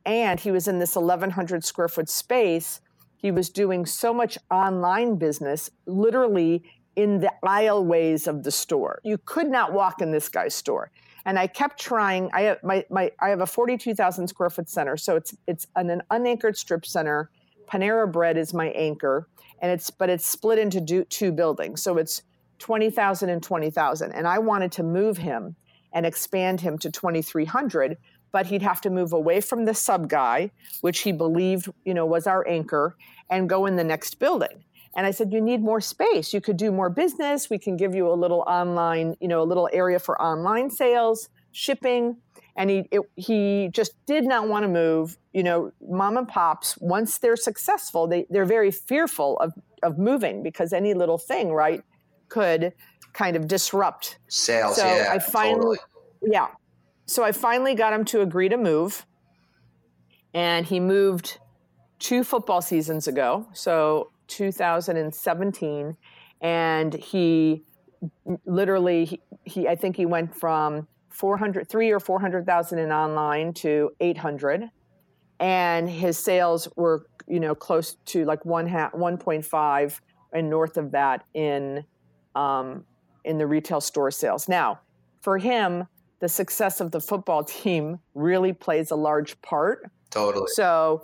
and 0.06 0.38
he 0.38 0.52
was 0.52 0.68
in 0.68 0.78
this 0.78 0.94
1100 0.94 1.64
square 1.64 1.88
foot 1.88 2.08
space 2.08 2.80
he 3.20 3.30
was 3.30 3.50
doing 3.50 3.84
so 3.84 4.14
much 4.14 4.38
online 4.50 5.16
business 5.16 5.70
literally 5.86 6.62
in 6.96 7.20
the 7.20 7.30
aisleways 7.44 8.26
of 8.26 8.42
the 8.42 8.50
store. 8.50 8.98
You 9.04 9.18
could 9.18 9.48
not 9.48 9.72
walk 9.74 10.00
in 10.00 10.10
this 10.10 10.28
guy's 10.28 10.54
store. 10.54 10.90
And 11.26 11.38
i 11.38 11.46
kept 11.46 11.78
trying 11.78 12.30
i 12.32 12.42
have 12.42 12.62
my, 12.64 12.84
my 12.90 13.12
i 13.20 13.28
have 13.28 13.42
a 13.42 13.46
42000 13.46 14.26
square 14.26 14.50
foot 14.50 14.70
center. 14.70 14.96
So 14.96 15.16
it's 15.16 15.36
it's 15.46 15.66
an, 15.76 15.90
an 15.90 16.02
unanchored 16.10 16.56
strip 16.56 16.86
center. 16.86 17.30
Panera 17.70 18.10
bread 18.10 18.38
is 18.38 18.54
my 18.54 18.68
anchor. 18.70 19.28
And 19.60 19.70
it's 19.70 19.90
but 19.90 20.08
it's 20.08 20.24
split 20.24 20.58
into 20.58 21.04
two 21.04 21.30
buildings. 21.30 21.82
So 21.82 21.98
it's 21.98 22.22
20000 22.58 23.30
and 23.30 23.42
20000 23.42 24.12
and 24.12 24.28
i 24.28 24.38
wanted 24.38 24.70
to 24.70 24.82
move 24.82 25.16
him 25.16 25.56
and 25.92 26.06
expand 26.06 26.60
him 26.60 26.78
to 26.78 26.90
2300 26.90 27.96
but 28.32 28.46
he'd 28.46 28.62
have 28.62 28.80
to 28.82 28.90
move 28.90 29.12
away 29.12 29.40
from 29.40 29.64
the 29.64 29.74
sub 29.74 30.08
guy, 30.08 30.50
which 30.80 31.00
he 31.00 31.12
believed, 31.12 31.68
you 31.84 31.94
know, 31.94 32.06
was 32.06 32.26
our 32.26 32.46
anchor, 32.48 32.96
and 33.30 33.48
go 33.48 33.66
in 33.66 33.76
the 33.76 33.84
next 33.84 34.18
building. 34.18 34.64
And 34.96 35.06
I 35.06 35.12
said, 35.12 35.32
you 35.32 35.40
need 35.40 35.62
more 35.62 35.80
space. 35.80 36.32
You 36.34 36.40
could 36.40 36.56
do 36.56 36.72
more 36.72 36.90
business. 36.90 37.48
We 37.48 37.58
can 37.58 37.76
give 37.76 37.94
you 37.94 38.10
a 38.10 38.14
little 38.14 38.40
online, 38.46 39.16
you 39.20 39.28
know, 39.28 39.40
a 39.40 39.44
little 39.44 39.68
area 39.72 39.98
for 39.98 40.20
online 40.20 40.70
sales, 40.70 41.28
shipping. 41.52 42.16
And 42.56 42.68
he 42.68 42.88
it, 42.90 43.02
he 43.14 43.70
just 43.72 43.92
did 44.06 44.24
not 44.24 44.48
want 44.48 44.64
to 44.64 44.68
move. 44.68 45.16
You 45.32 45.44
know, 45.44 45.72
mom 45.80 46.16
and 46.16 46.26
pops, 46.26 46.76
once 46.78 47.18
they're 47.18 47.36
successful, 47.36 48.08
they, 48.08 48.26
they're 48.30 48.44
very 48.44 48.72
fearful 48.72 49.38
of, 49.38 49.52
of 49.84 49.96
moving 49.96 50.42
because 50.42 50.72
any 50.72 50.92
little 50.92 51.18
thing, 51.18 51.52
right, 51.52 51.84
could 52.28 52.72
kind 53.12 53.36
of 53.36 53.46
disrupt 53.46 54.18
sales. 54.26 54.76
So 54.76 54.84
yeah, 54.84 55.08
I 55.12 55.20
finally, 55.20 55.78
totally. 55.78 56.32
yeah 56.32 56.48
so 57.10 57.24
I 57.24 57.32
finally 57.32 57.74
got 57.74 57.92
him 57.92 58.04
to 58.06 58.20
agree 58.20 58.48
to 58.48 58.56
move. 58.56 59.04
And 60.32 60.64
he 60.64 60.78
moved 60.78 61.38
two 61.98 62.22
football 62.22 62.62
seasons 62.62 63.08
ago, 63.08 63.48
so 63.52 64.12
2017. 64.28 65.96
And 66.40 66.94
he 66.94 67.64
literally, 68.46 69.04
he, 69.06 69.20
he 69.42 69.68
I 69.68 69.74
think 69.74 69.96
he 69.96 70.06
went 70.06 70.36
from 70.36 70.86
400, 71.08 71.68
three 71.68 71.90
or 71.90 71.98
400,000 71.98 72.78
in 72.78 72.92
online 72.92 73.54
to 73.54 73.90
800. 73.98 74.70
And 75.40 75.90
his 75.90 76.16
sales 76.16 76.68
were, 76.76 77.06
you 77.26 77.40
know, 77.40 77.56
close 77.56 77.96
to 78.06 78.24
like 78.24 78.44
one 78.44 78.68
ha- 78.68 78.90
1.5 78.94 80.00
and 80.32 80.48
north 80.48 80.76
of 80.76 80.92
that 80.92 81.24
in, 81.34 81.84
um, 82.36 82.84
in 83.24 83.36
the 83.38 83.48
retail 83.48 83.80
store 83.80 84.12
sales. 84.12 84.48
Now, 84.48 84.78
for 85.22 85.38
him, 85.38 85.88
the 86.20 86.28
success 86.28 86.80
of 86.80 86.90
the 86.90 87.00
football 87.00 87.42
team 87.42 87.98
really 88.14 88.52
plays 88.52 88.90
a 88.90 88.96
large 88.96 89.40
part. 89.42 89.90
Totally. 90.10 90.48
So 90.48 91.02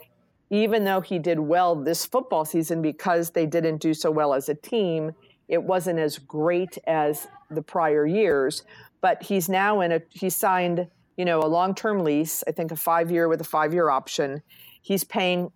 even 0.51 0.85
though 0.85 1.01
he 1.01 1.19
did 1.19 1.41
well 1.41 1.75
this 1.75 2.07
football 2.07 2.45
season 2.45 2.83
because 2.83 3.31
they 3.31 3.47
didn't 3.47 3.79
do 3.79 3.95
so 3.95 4.11
well 4.11 4.35
as 4.35 4.49
a 4.49 4.55
team, 4.55 5.13
it 5.49 5.63
wasn't 5.63 5.99
as 5.99 6.19
great 6.19 6.79
as 6.87 7.27
the 7.51 7.63
prior 7.63 8.07
years. 8.07 8.63
But 9.01 9.23
he's 9.23 9.49
now 9.49 9.81
in 9.81 9.93
a 9.93 10.03
he 10.11 10.31
signed, 10.31 10.89
you 11.17 11.25
know, 11.25 11.41
a 11.41 11.47
long-term 11.47 12.05
lease, 12.05 12.45
I 12.47 12.53
think 12.53 12.71
a 12.71 12.77
5-year 12.77 13.29
with 13.29 13.41
a 13.41 13.45
5-year 13.45 13.89
option. 13.89 14.43
He's 14.83 15.03
paying 15.03 15.51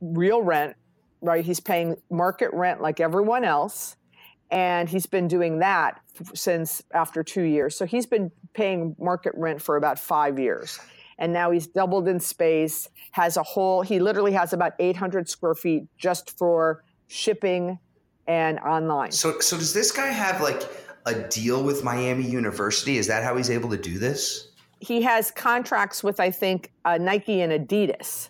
real 0.00 0.42
rent, 0.42 0.76
right? 1.20 1.44
He's 1.44 1.60
paying 1.60 1.96
market 2.10 2.50
rent 2.52 2.82
like 2.82 3.00
everyone 3.00 3.44
else 3.44 3.95
and 4.50 4.88
he's 4.88 5.06
been 5.06 5.28
doing 5.28 5.58
that 5.58 6.00
since 6.34 6.82
after 6.92 7.22
two 7.22 7.42
years. 7.42 7.76
So 7.76 7.84
he's 7.84 8.06
been 8.06 8.30
paying 8.54 8.94
market 8.98 9.32
rent 9.36 9.60
for 9.60 9.76
about 9.76 9.98
five 9.98 10.38
years. 10.38 10.78
And 11.18 11.32
now 11.32 11.50
he's 11.50 11.66
doubled 11.66 12.08
in 12.08 12.20
space, 12.20 12.88
has 13.12 13.36
a 13.36 13.42
whole, 13.42 13.82
he 13.82 13.98
literally 13.98 14.32
has 14.32 14.52
about 14.52 14.72
800 14.78 15.28
square 15.28 15.54
feet 15.54 15.84
just 15.96 16.36
for 16.36 16.84
shipping 17.08 17.78
and 18.26 18.58
online. 18.60 19.12
So, 19.12 19.40
so 19.40 19.56
does 19.56 19.72
this 19.72 19.92
guy 19.92 20.08
have 20.08 20.40
like 20.40 20.62
a 21.06 21.14
deal 21.14 21.62
with 21.62 21.84
Miami 21.84 22.24
University? 22.24 22.98
Is 22.98 23.06
that 23.06 23.24
how 23.24 23.36
he's 23.36 23.50
able 23.50 23.70
to 23.70 23.78
do 23.78 23.98
this? 23.98 24.48
He 24.80 25.00
has 25.02 25.30
contracts 25.30 26.04
with, 26.04 26.20
I 26.20 26.30
think, 26.30 26.70
uh, 26.84 26.98
Nike 26.98 27.40
and 27.40 27.52
Adidas. 27.52 28.28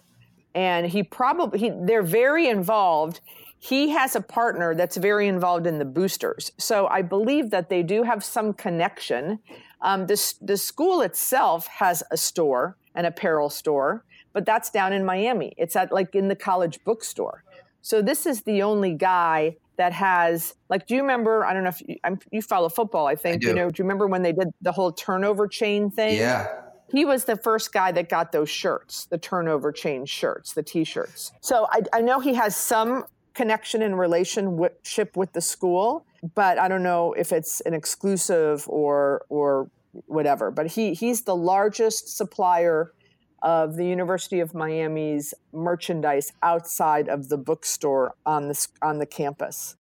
And 0.54 0.86
he 0.86 1.02
probably, 1.02 1.58
he, 1.58 1.70
they're 1.70 2.02
very 2.02 2.48
involved 2.48 3.20
he 3.66 3.90
has 3.90 4.14
a 4.14 4.20
partner 4.20 4.76
that's 4.76 4.96
very 4.96 5.26
involved 5.26 5.66
in 5.66 5.80
the 5.80 5.84
boosters. 5.84 6.52
So 6.56 6.86
I 6.86 7.02
believe 7.02 7.50
that 7.50 7.68
they 7.68 7.82
do 7.82 8.04
have 8.04 8.22
some 8.22 8.52
connection. 8.52 9.40
Um, 9.80 10.06
the, 10.06 10.34
the 10.40 10.56
school 10.56 11.00
itself 11.00 11.66
has 11.66 12.00
a 12.12 12.16
store, 12.16 12.76
an 12.94 13.06
apparel 13.06 13.50
store, 13.50 14.04
but 14.32 14.46
that's 14.46 14.70
down 14.70 14.92
in 14.92 15.04
Miami. 15.04 15.52
It's 15.56 15.74
at 15.74 15.90
like 15.90 16.14
in 16.14 16.28
the 16.28 16.36
college 16.36 16.78
bookstore. 16.84 17.42
So 17.82 18.02
this 18.02 18.24
is 18.24 18.42
the 18.42 18.62
only 18.62 18.94
guy 18.94 19.56
that 19.78 19.92
has 19.92 20.54
like 20.70 20.86
do 20.86 20.94
you 20.94 21.02
remember 21.02 21.44
i 21.44 21.52
don't 21.52 21.62
know 21.62 21.68
if 21.68 21.82
you, 21.86 21.96
you 22.30 22.40
follow 22.40 22.70
football 22.70 23.06
i 23.06 23.14
think 23.14 23.44
I 23.44 23.48
you 23.48 23.54
know 23.54 23.68
do 23.68 23.82
you 23.82 23.84
remember 23.84 24.06
when 24.06 24.22
they 24.22 24.32
did 24.32 24.48
the 24.62 24.72
whole 24.72 24.90
turnover 24.90 25.46
chain 25.46 25.90
thing 25.90 26.16
yeah 26.16 26.48
he 26.90 27.04
was 27.04 27.24
the 27.24 27.36
first 27.36 27.74
guy 27.74 27.92
that 27.92 28.08
got 28.08 28.32
those 28.32 28.48
shirts 28.48 29.04
the 29.04 29.18
turnover 29.18 29.72
chain 29.72 30.06
shirts 30.06 30.54
the 30.54 30.62
t-shirts 30.62 31.30
so 31.42 31.66
i, 31.72 31.82
I 31.92 32.00
know 32.00 32.20
he 32.20 32.32
has 32.32 32.56
some 32.56 33.04
connection 33.36 33.82
and 33.82 33.98
relationship 33.98 35.16
with 35.16 35.32
the 35.34 35.40
school, 35.40 36.06
but 36.34 36.58
I 36.58 36.68
don't 36.68 36.82
know 36.82 37.12
if 37.12 37.32
it's 37.32 37.60
an 37.60 37.74
exclusive 37.74 38.66
or 38.68 39.26
or 39.28 39.70
whatever. 40.06 40.50
But 40.50 40.68
he 40.68 40.94
he's 40.94 41.22
the 41.22 41.36
largest 41.36 42.16
supplier 42.16 42.92
of 43.42 43.76
the 43.76 43.86
University 43.86 44.40
of 44.40 44.54
Miami's 44.54 45.34
merchandise 45.52 46.32
outside 46.42 47.08
of 47.08 47.28
the 47.28 47.36
bookstore 47.36 48.14
on 48.24 48.48
the 48.48 48.68
on 48.82 48.98
the 48.98 49.06
campus. 49.06 49.76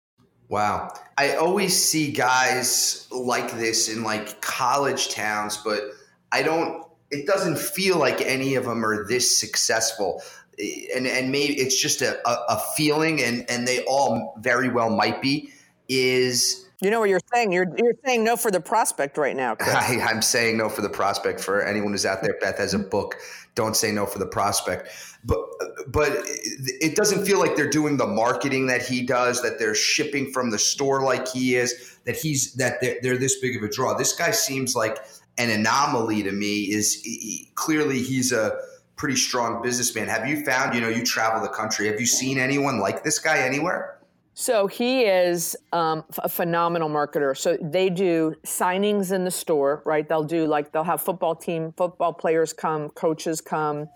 Wow. 0.49 0.93
I 1.17 1.37
always 1.37 1.75
see 1.75 2.11
guys 2.11 3.07
like 3.11 3.53
this 3.53 3.89
in 3.89 4.03
like 4.03 4.41
college 4.41 5.11
towns, 5.11 5.59
but 5.59 5.83
I 6.33 6.43
don't 6.43 6.85
it 7.11 7.27
doesn't 7.27 7.59
feel 7.59 7.99
like 7.99 8.23
any 8.23 8.55
of 8.55 8.65
them 8.65 8.85
are 8.85 9.07
this 9.07 9.39
successful 9.39 10.23
and 10.59 11.07
and 11.07 11.31
maybe 11.31 11.55
it's 11.55 11.81
just 11.81 12.03
a, 12.03 12.17
a, 12.29 12.55
a 12.55 12.63
feeling, 12.77 13.23
and 13.23 13.49
and 13.51 13.67
they 13.67 13.85
all 13.85 14.35
very 14.41 14.69
well 14.69 14.91
might 14.91 15.23
be. 15.23 15.53
Is 15.89 16.69
you 16.81 16.91
know 16.91 17.01
what 17.01 17.09
you're 17.09 17.21
saying? 17.33 17.53
You're 17.53 17.73
you're 17.79 17.95
saying 18.05 18.25
no 18.25 18.37
for 18.37 18.51
the 18.51 18.61
prospect 18.61 19.17
right 19.17 19.37
now. 19.37 19.57
I, 19.61 19.99
am 20.11 20.21
saying 20.21 20.59
no 20.59 20.69
for 20.69 20.83
the 20.83 20.89
prospect. 20.89 21.41
For 21.41 21.63
anyone 21.63 21.93
who's 21.93 22.05
out 22.05 22.23
there, 22.23 22.37
Beth 22.41 22.59
has 22.59 22.75
a 22.75 22.79
book. 22.79 23.17
Don't 23.55 23.77
say 23.77 23.93
no 23.93 24.05
for 24.05 24.19
the 24.19 24.27
prospect. 24.27 24.89
But 25.25 25.41
but 25.87 26.11
it 26.25 26.97
doesn't 26.97 27.25
feel 27.25 27.39
like 27.39 27.55
they're 27.55 27.71
doing 27.71 27.97
the 27.97 28.07
marketing 28.07 28.67
that 28.67 28.83
he 28.83 29.03
does. 29.03 29.43
That 29.43 29.59
they're 29.59 29.77
shipping 29.77 30.33
from 30.33 30.51
the 30.51 30.59
store 30.59 31.03
like 31.03 31.29
he 31.29 31.55
is. 31.55 31.99
That 32.05 32.17
he's 32.17 32.55
that 32.55 32.81
they're, 32.81 32.97
they're 33.01 33.19
this 33.19 33.39
big 33.41 33.57
of 33.57 33.63
a 33.63 33.69
draw. 33.69 33.95
This 33.95 34.13
guy 34.13 34.33
seems 34.33 34.75
like 34.75 34.99
an 35.39 35.51
anomaly 35.51 36.25
to 36.25 36.33
me. 36.33 36.63
Is 36.73 37.01
he, 37.03 37.53
clearly 37.55 38.03
he's 38.03 38.33
a 38.33 38.59
pretty 38.97 39.17
strong 39.17 39.63
businessman. 39.63 40.09
Have 40.09 40.27
you 40.29 40.45
found, 40.45 40.75
you 40.75 40.81
know, 40.81 40.89
you 40.89 41.03
travel 41.03 41.41
the 41.41 41.49
country, 41.49 41.87
have 41.87 42.01
you 42.01 42.07
seen 42.07 42.39
anyone 42.39 42.79
like 42.79 43.03
this 43.03 43.19
guy 43.19 43.39
anywhere? 43.39 43.99
So 44.35 44.67
he 44.67 45.03
is 45.03 45.57
um, 45.73 46.05
a 46.19 46.29
phenomenal 46.29 46.89
marketer. 46.89 47.37
So 47.37 47.59
they 47.61 47.91
do 47.91 48.35
signings 48.47 49.13
in 49.13 49.25
the 49.25 49.31
store, 49.31 49.83
right? 49.85 50.09
They'll 50.09 50.25
do 50.25 50.47
like 50.47 50.73
they'll 50.73 50.85
have 50.85 51.03
football 51.03 51.37
team, 51.37 51.75
football 51.77 52.15
players 52.15 52.53
come, 52.53 52.89
coaches 52.91 53.41
come. 53.41 53.89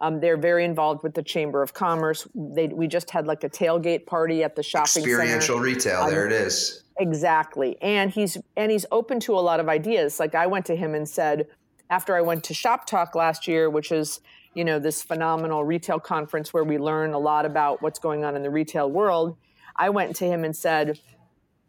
Um, 0.00 0.20
they're 0.20 0.36
very 0.36 0.64
involved 0.64 1.02
with 1.02 1.14
the 1.14 1.22
Chamber 1.22 1.62
of 1.62 1.72
Commerce. 1.72 2.26
They, 2.34 2.68
we 2.68 2.86
just 2.86 3.10
had 3.10 3.26
like 3.26 3.44
a 3.44 3.48
tailgate 3.48 4.06
party 4.06 4.42
at 4.42 4.56
the 4.56 4.62
shopping 4.62 5.04
Experiential 5.04 5.56
center. 5.56 5.60
retail, 5.62 6.00
um, 6.02 6.10
there 6.10 6.26
it 6.26 6.32
is. 6.32 6.82
Exactly, 6.98 7.80
and 7.80 8.10
he's 8.10 8.36
and 8.56 8.70
he's 8.72 8.86
open 8.90 9.20
to 9.20 9.34
a 9.34 9.40
lot 9.40 9.60
of 9.60 9.68
ideas. 9.68 10.18
Like 10.18 10.34
I 10.34 10.46
went 10.46 10.66
to 10.66 10.76
him 10.76 10.94
and 10.94 11.08
said, 11.08 11.46
after 11.90 12.16
I 12.16 12.20
went 12.20 12.44
to 12.44 12.54
Shop 12.54 12.86
Talk 12.86 13.14
last 13.14 13.46
year, 13.46 13.70
which 13.70 13.92
is 13.92 14.20
you 14.54 14.64
know 14.64 14.78
this 14.78 15.02
phenomenal 15.02 15.64
retail 15.64 16.00
conference 16.00 16.54
where 16.54 16.64
we 16.64 16.78
learn 16.78 17.12
a 17.12 17.18
lot 17.18 17.44
about 17.44 17.82
what's 17.82 17.98
going 17.98 18.24
on 18.24 18.36
in 18.36 18.42
the 18.42 18.48
retail 18.48 18.90
world 18.90 19.36
i 19.76 19.90
went 19.90 20.16
to 20.16 20.24
him 20.24 20.44
and 20.44 20.56
said 20.56 20.98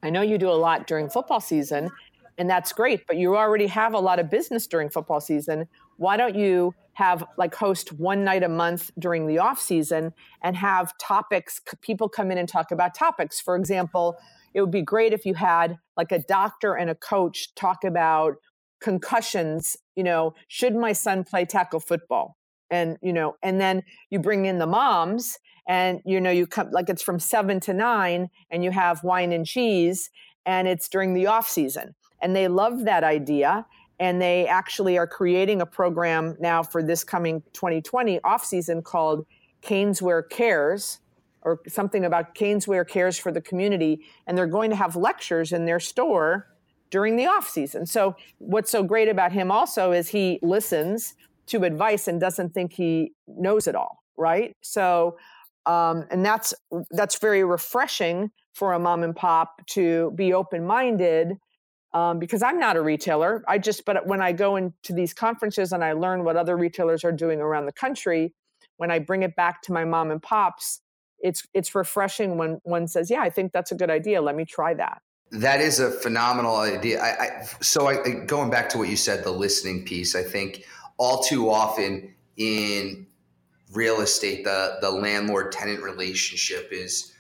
i 0.02 0.10
know 0.10 0.22
you 0.22 0.38
do 0.38 0.50
a 0.50 0.56
lot 0.56 0.88
during 0.88 1.10
football 1.10 1.42
season 1.42 1.92
and 2.38 2.50
that's 2.50 2.72
great 2.72 3.06
but 3.08 3.18
you 3.18 3.36
already 3.36 3.68
have 3.68 3.94
a 3.94 4.00
lot 4.00 4.20
of 4.20 4.30
business 4.30 4.68
during 4.68 4.90
football 4.90 5.20
season. 5.20 5.68
Why 5.98 6.18
don't 6.18 6.36
you 6.36 6.74
have 6.94 7.24
like 7.38 7.54
host 7.56 7.94
one 7.94 8.24
night 8.24 8.44
a 8.44 8.50
month 8.50 8.92
during 8.98 9.28
the 9.28 9.40
off 9.40 9.60
season 9.60 10.14
and 10.42 10.56
have 10.56 10.98
topics 10.98 11.62
people 11.82 12.10
come 12.10 12.32
in 12.32 12.38
and 12.38 12.48
talk 12.48 12.72
about 12.72 12.94
topics? 12.94 13.40
For 13.40 13.56
example 13.56 14.18
it 14.54 14.62
would 14.62 14.72
be 14.72 14.82
great 14.82 15.14
if 15.14 15.26
you 15.26 15.36
had 15.36 15.78
like 15.98 16.12
a 16.12 16.20
doctor 16.20 16.76
and 16.76 16.90
a 16.90 16.96
coach 16.96 17.54
talk 17.56 17.84
about 17.84 18.36
concussions 18.80 19.78
you 19.96 20.04
know 20.04 20.34
should 20.48 20.76
my 20.76 20.94
son 20.94 21.24
play 21.24 21.46
tackle 21.46 21.80
football? 21.80 22.38
And 22.70 22.98
you 23.02 23.14
know 23.14 23.36
and 23.42 23.60
then 23.60 23.84
you 24.10 24.20
bring 24.20 24.46
in 24.46 24.60
the 24.60 24.68
moms 24.68 25.38
and 25.68 26.02
you 26.06 26.20
know 26.20 26.32
you 26.32 26.48
come 26.48 26.72
like 26.72 26.90
it's 26.90 27.02
from 27.02 27.20
7 27.20 27.60
to 27.62 27.74
9 27.74 28.30
and 28.50 28.64
you 28.64 28.72
have 28.72 29.04
wine 29.04 29.32
and 29.32 29.46
cheese 29.46 30.10
and 30.46 30.68
it's 30.68 30.88
during 30.88 31.14
the 31.14 31.28
off 31.28 31.48
season. 31.48 31.94
And 32.22 32.36
they 32.36 32.48
love 32.48 32.86
that 32.86 33.04
idea 33.04 33.66
and 34.00 34.22
they 34.22 34.48
actually 34.48 34.98
are 34.98 35.08
creating 35.08 35.62
a 35.62 35.66
program 35.66 36.36
now 36.40 36.64
for 36.64 36.84
this 36.84 37.04
coming 37.04 37.42
2020 37.54 38.20
off 38.24 38.46
season 38.46 38.82
called 38.82 39.26
Caneswear 39.62 40.28
Cares 40.30 41.00
or 41.42 41.62
something 41.68 42.06
about 42.06 42.36
Caneswear 42.36 42.88
Cares 42.88 43.18
for 43.18 43.32
the 43.32 43.42
community. 43.42 44.02
And 44.26 44.38
they're 44.38 44.48
going 44.48 44.70
to 44.70 44.76
have 44.76 44.96
lectures 44.96 45.52
in 45.52 45.66
their 45.66 45.80
store 45.80 46.48
during 46.90 47.16
the 47.16 47.26
off 47.26 47.48
season. 47.48 47.86
So 47.86 48.16
what's 48.40 48.72
so 48.72 48.84
great 48.84 49.10
about 49.10 49.32
him 49.32 49.52
also 49.52 49.92
is 49.92 50.10
he 50.10 50.40
listens 50.42 51.16
to 51.48 51.64
advice 51.64 52.08
and 52.08 52.20
doesn't 52.20 52.54
think 52.54 52.74
he 52.74 53.14
knows 53.28 53.68
it 53.68 53.76
all, 53.76 54.04
right? 54.18 54.56
So 54.62 55.18
um, 55.68 56.06
and 56.10 56.26
that's 56.26 56.54
that's 56.92 57.20
very 57.20 57.44
refreshing 57.44 58.32
for 58.54 58.74
a 58.74 58.80
mom 58.80 59.04
and 59.04 59.16
pop 59.16 59.66
to 59.68 60.12
be 60.16 60.34
open 60.34 60.66
minded 60.66 61.38
um, 61.94 62.20
because 62.20 62.42
I'm 62.42 62.60
not 62.60 62.76
a 62.76 62.82
retailer. 62.82 63.44
I 63.48 63.58
just, 63.58 63.86
but 63.86 64.06
when 64.08 64.22
I 64.22 64.32
go 64.32 64.56
into 64.56 64.94
these 64.94 65.14
conferences 65.14 65.72
and 65.74 65.84
I 65.84 65.94
learn 65.94 66.24
what 66.24 66.36
other 66.36 66.58
retailers 66.58 67.04
are 67.04 67.12
doing 67.12 67.40
around 67.40 67.66
the 67.66 67.72
country, 67.72 68.34
when 68.78 68.92
I 68.92 69.00
bring 69.00 69.24
it 69.24 69.36
back 69.36 69.62
to 69.64 69.74
my 69.74 69.84
mom 69.84 70.12
and 70.12 70.22
pops, 70.22 70.82
it's 71.20 71.48
it's 71.54 71.74
refreshing 71.74 72.38
when 72.38 72.60
one 72.64 72.88
says, 72.88 73.10
"Yeah, 73.10 73.22
I 73.22 73.30
think 73.30 73.52
that's 73.52 73.72
a 73.72 73.76
good 73.76 73.90
idea. 73.90 74.22
Let 74.22 74.36
me 74.36 74.46
try 74.46 74.74
that." 74.76 75.02
That 75.32 75.60
is 75.60 75.80
a 75.80 75.92
phenomenal 75.92 76.56
idea. 76.58 77.02
I, 77.02 77.08
I 77.08 77.44
so 77.62 77.88
I 77.88 78.26
going 78.26 78.50
back 78.50 78.70
to 78.70 78.78
what 78.78 78.90
you 78.90 78.96
said, 78.96 79.24
the 79.24 79.32
listening 79.32 79.84
piece. 79.84 80.16
I 80.16 80.24
think 80.24 80.66
all 80.98 81.22
too 81.22 81.50
often 81.50 82.14
in 82.38 83.08
real 83.74 84.02
estate, 84.02 84.46
the 84.46 84.78
the 84.82 84.90
landlord 84.90 85.52
tenant 85.52 85.84
relationship 85.84 86.70
is, 86.72 87.14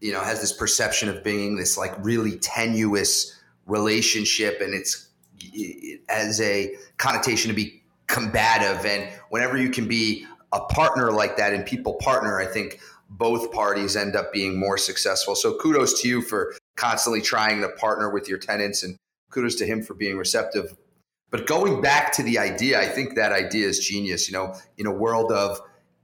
you 0.00 0.12
know, 0.12 0.20
has 0.20 0.40
this 0.40 0.52
perception 0.52 1.08
of 1.10 1.22
being 1.22 1.56
this 1.56 1.76
like 1.76 1.94
really 2.02 2.38
tenuous 2.38 3.38
relationship 3.70 4.60
and 4.60 4.74
it's 4.74 5.08
it, 5.40 6.00
as 6.08 6.40
a 6.40 6.74
connotation 6.96 7.48
to 7.48 7.54
be 7.54 7.82
combative 8.06 8.84
and 8.84 9.08
whenever 9.28 9.56
you 9.56 9.70
can 9.70 9.86
be 9.86 10.26
a 10.52 10.60
partner 10.60 11.12
like 11.12 11.36
that 11.36 11.54
and 11.54 11.64
people 11.64 11.94
partner 11.94 12.40
i 12.40 12.44
think 12.44 12.80
both 13.08 13.52
parties 13.52 13.94
end 13.94 14.16
up 14.16 14.32
being 14.32 14.58
more 14.58 14.76
successful 14.76 15.36
so 15.36 15.56
kudos 15.58 16.02
to 16.02 16.08
you 16.08 16.20
for 16.20 16.54
constantly 16.76 17.20
trying 17.20 17.60
to 17.60 17.68
partner 17.68 18.10
with 18.10 18.28
your 18.28 18.38
tenants 18.38 18.82
and 18.82 18.96
kudos 19.30 19.56
to 19.56 19.66
him 19.66 19.82
for 19.82 19.94
being 19.94 20.16
receptive. 20.16 20.76
But 21.30 21.46
going 21.46 21.80
back 21.80 22.12
to 22.14 22.22
the 22.22 22.38
idea 22.38 22.80
i 22.80 22.86
think 22.86 23.14
that 23.14 23.32
idea 23.32 23.68
is 23.68 23.78
genius 23.78 24.28
you 24.28 24.36
know 24.36 24.54
in 24.76 24.86
a 24.86 24.92
world 24.92 25.30
of 25.30 25.60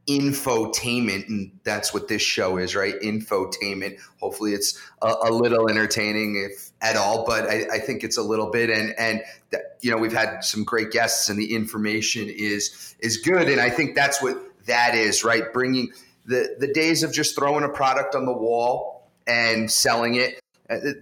infotainment 0.09 1.27
and 1.29 1.51
that's 1.65 1.93
what 1.93 2.07
this 2.07 2.23
show 2.23 2.59
is 2.59 2.77
right? 2.77 2.95
Infotainment. 3.01 3.99
Hopefully 4.21 4.53
it's 4.53 4.81
a, 5.03 5.13
a 5.25 5.33
little 5.33 5.69
entertaining 5.69 6.37
if 6.37 6.71
at 6.81 6.97
all 6.97 7.27
but 7.27 7.49
I, 7.49 7.67
I, 7.73 7.79
think 7.81 8.05
it's 8.05 8.17
a 8.17 8.23
little 8.23 8.51
bit 8.51 8.71
and 8.71 8.95
and 8.99 9.23
that, 9.51 9.79
you 9.81 9.91
know 9.91 9.97
we've 9.97 10.13
had 10.13 10.45
some 10.45 10.63
great 10.63 10.93
guests 10.93 11.29
and 11.29 11.37
the 11.39 11.53
information 11.55 12.29
is 12.29 12.95
is 13.01 13.17
good 13.17 13.49
and 13.49 13.61
i 13.61 13.69
think 13.69 13.97
that's 13.97 14.23
what 14.23 14.41
that 14.67 14.95
is 14.95 15.25
right? 15.25 15.53
Bringing 15.53 15.93
the 16.25 16.55
the 16.59 16.73
days 16.73 17.03
of 17.03 17.13
just 17.13 17.37
throwing 17.37 17.65
a 17.65 17.69
product 17.69 18.15
on 18.15 18.27
the 18.27 18.33
wall 18.33 19.11
and 19.27 19.71
selling 19.71 20.15
it 20.15 20.39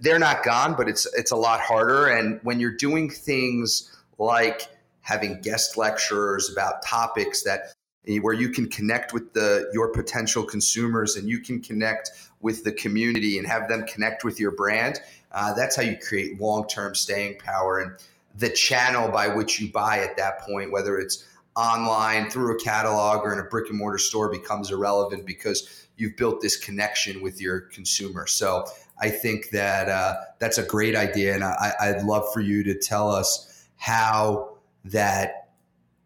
they're 0.01 0.19
not 0.19 0.43
gone 0.43 0.75
but 0.75 0.87
it's 0.87 1.07
it's 1.15 1.31
a 1.31 1.35
lot 1.35 1.59
harder 1.59 2.07
and 2.07 2.39
when 2.43 2.59
you're 2.59 2.75
doing 2.75 3.09
things 3.09 3.91
like 4.17 4.69
having 5.01 5.39
guest 5.41 5.77
lecturers 5.77 6.51
about 6.51 6.83
topics 6.83 7.43
that 7.43 7.73
where 8.21 8.33
you 8.33 8.49
can 8.49 8.67
connect 8.69 9.13
with 9.13 9.33
the 9.33 9.69
your 9.73 9.89
potential 9.89 10.43
consumers 10.43 11.15
and 11.15 11.27
you 11.27 11.39
can 11.39 11.61
connect 11.61 12.11
with 12.41 12.63
the 12.63 12.71
community 12.71 13.37
and 13.37 13.47
have 13.47 13.67
them 13.67 13.85
connect 13.87 14.23
with 14.23 14.39
your 14.39 14.51
brand. 14.51 14.99
Uh, 15.31 15.53
that's 15.53 15.75
how 15.75 15.81
you 15.81 15.97
create 15.97 16.39
long 16.39 16.67
term 16.67 16.93
staying 16.93 17.37
power 17.39 17.79
and 17.79 17.91
the 18.37 18.49
channel 18.49 19.09
by 19.09 19.27
which 19.27 19.59
you 19.59 19.71
buy 19.71 19.99
at 19.99 20.17
that 20.17 20.39
point, 20.41 20.71
whether 20.71 20.97
it's 20.99 21.25
online 21.55 22.29
through 22.29 22.55
a 22.55 22.59
catalog 22.59 23.25
or 23.25 23.31
in 23.31 23.39
a 23.39 23.43
brick 23.43 23.69
and 23.69 23.77
mortar 23.77 23.97
store, 23.97 24.29
becomes 24.29 24.71
irrelevant 24.71 25.25
because 25.25 25.87
you've 25.97 26.17
built 26.17 26.41
this 26.41 26.57
connection 26.57 27.21
with 27.21 27.39
your 27.39 27.61
consumer. 27.61 28.27
So 28.27 28.65
I 28.99 29.09
think 29.09 29.49
that 29.49 29.89
uh, 29.89 30.15
that's 30.39 30.57
a 30.57 30.63
great 30.63 30.95
idea, 30.95 31.35
and 31.35 31.43
I, 31.43 31.73
I'd 31.79 32.03
love 32.03 32.31
for 32.33 32.41
you 32.41 32.63
to 32.63 32.77
tell 32.77 33.09
us 33.09 33.67
how 33.77 34.57
that 34.85 35.49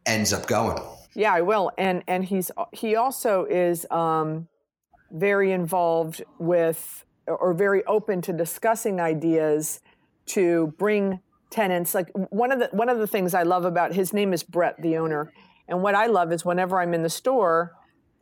ends 0.06 0.34
up 0.34 0.48
going. 0.48 0.82
Yeah, 1.14 1.34
I 1.34 1.42
will. 1.42 1.72
And 1.78 2.04
and 2.08 2.24
he's 2.24 2.52
he 2.72 2.96
also 2.96 3.46
is 3.46 3.86
um, 3.92 4.48
very 5.12 5.52
involved 5.52 6.24
with 6.40 7.06
or 7.28 7.54
very 7.54 7.84
open 7.86 8.22
to 8.24 8.34
discussing 8.34 9.00
ideas 9.00 9.82
to 10.28 10.74
bring 10.78 11.20
tenants. 11.50 11.94
Like 11.94 12.10
one 12.32 12.52
of 12.52 12.60
the 12.60 12.70
one 12.72 12.90
of 12.90 13.00
the 13.00 13.08
things 13.08 13.34
I 13.34 13.44
love 13.44 13.66
about 13.66 13.94
his 13.94 14.14
name 14.14 14.34
is 14.34 14.44
Brett, 14.44 14.82
the 14.82 14.98
owner, 14.98 15.32
and 15.68 15.82
what 15.82 15.96
I 15.96 16.08
love 16.08 16.32
is 16.32 16.46
whenever 16.46 16.80
I'm 16.80 16.94
in 16.94 17.04
the 17.04 17.10
store, 17.10 17.74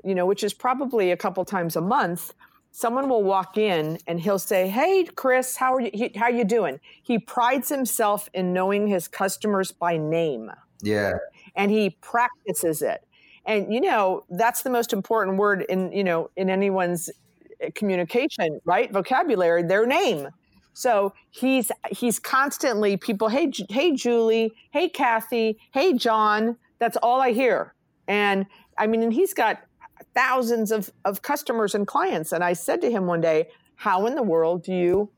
you 0.04 0.16
know, 0.16 0.26
which 0.26 0.44
is 0.44 0.54
probably 0.54 1.12
a 1.12 1.18
couple 1.18 1.44
times 1.46 1.76
a 1.76 1.82
month, 1.82 2.34
someone 2.78 3.10
will 3.10 3.24
walk 3.24 3.58
in 3.58 3.98
and 4.08 4.20
he'll 4.20 4.40
say, 4.40 4.68
"Hey, 4.68 5.06
Chris, 5.16 5.58
how 5.58 5.76
are 5.76 5.82
you? 5.82 6.10
How 6.16 6.26
are 6.26 6.32
you 6.32 6.46
doing?" 6.46 6.80
He 7.02 7.18
prides 7.20 7.70
himself 7.70 8.30
in 8.34 8.54
knowing 8.54 8.88
his 8.88 9.08
customers 9.08 9.72
by 9.72 9.98
name. 9.98 10.52
Yeah 10.82 11.14
and 11.58 11.72
he 11.72 11.90
practices 11.90 12.82
it. 12.82 13.04
And 13.46 13.74
you 13.74 13.82
know, 13.82 14.24
that's 14.30 14.62
the 14.62 14.70
most 14.70 14.94
important 14.94 15.38
word 15.38 15.66
in, 15.68 15.92
you 15.92 16.04
know, 16.04 16.30
in 16.38 16.50
anyone's 16.50 17.10
eh, 17.60 17.72
communication, 17.76 18.62
right? 18.64 18.92
Vocabulary, 18.92 19.64
their 19.64 19.86
name. 19.86 20.30
So 20.74 21.14
he's 21.32 21.72
he's 21.90 22.20
constantly 22.20 22.96
people, 22.96 23.30
hey, 23.30 23.52
hey, 23.70 23.96
Julie, 23.96 24.54
hey, 24.72 24.88
Kathy, 24.88 25.58
hey, 25.74 25.94
John. 25.94 26.56
That's 26.80 26.98
all 26.98 27.20
I 27.20 27.32
hear. 27.32 27.74
And 28.08 28.46
I 28.78 28.86
mean, 28.86 29.02
and 29.02 29.12
he's 29.12 29.34
got 29.34 29.62
thousands 30.18 30.72
of, 30.72 30.92
of 31.06 31.22
customers 31.22 31.76
and 31.76 31.86
clients. 31.86 32.32
And 32.32 32.44
I 32.44 32.54
said 32.54 32.82
to 32.82 32.90
him 32.92 33.06
one 33.06 33.22
day, 33.22 33.50
How 33.76 34.08
in 34.08 34.16
the 34.16 34.24
world 34.24 34.64
do 34.64 34.74
you 34.74 35.12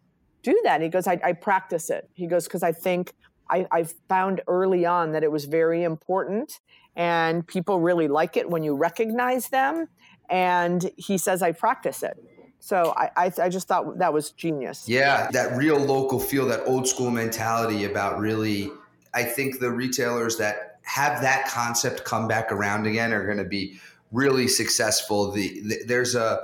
do 0.44 0.60
that? 0.66 0.82
He 0.82 0.90
goes, 0.90 1.08
I, 1.08 1.18
I 1.24 1.32
practice 1.32 1.90
it. 1.90 2.10
He 2.14 2.28
goes, 2.28 2.44
because 2.44 2.64
I 2.64 2.74
think 2.74 3.14
I, 3.50 3.66
I 3.72 3.86
found 4.10 4.42
early 4.48 4.86
on 4.86 5.14
that 5.14 5.24
it 5.24 5.32
was 5.32 5.46
very 5.46 5.84
important 5.84 6.60
and 6.98 7.48
people 7.48 7.80
really 7.80 8.10
like 8.10 8.36
it 8.36 8.50
when 8.50 8.62
you 8.62 8.76
recognize 8.76 9.48
them. 9.48 9.88
And 10.30 10.92
he 10.98 11.18
says, 11.18 11.42
I 11.42 11.54
practice 11.54 12.04
it. 12.04 12.22
So 12.60 12.94
I, 12.98 13.10
I, 13.16 13.32
I, 13.44 13.50
just 13.50 13.70
thought 13.70 14.00
that 14.00 14.12
was 14.12 14.32
genius. 14.32 14.84
Yeah, 14.86 15.32
that 15.32 15.56
real 15.56 15.78
local 15.78 16.20
feel, 16.20 16.46
that 16.48 16.68
old 16.68 16.90
school 16.90 17.10
mentality 17.10 17.86
about 17.86 18.20
really, 18.20 18.70
I 19.14 19.24
think 19.24 19.60
the 19.60 19.72
retailers 19.72 20.38
that 20.38 20.80
have 20.82 21.22
that 21.22 21.48
concept 21.48 22.04
come 22.04 22.28
back 22.28 22.52
around 22.52 22.86
again 22.86 23.14
are 23.14 23.26
going 23.26 23.38
to 23.38 23.46
be 23.46 23.80
really 24.12 24.48
successful. 24.48 25.32
The, 25.32 25.62
the, 25.62 25.84
there's 25.86 26.16
a 26.16 26.42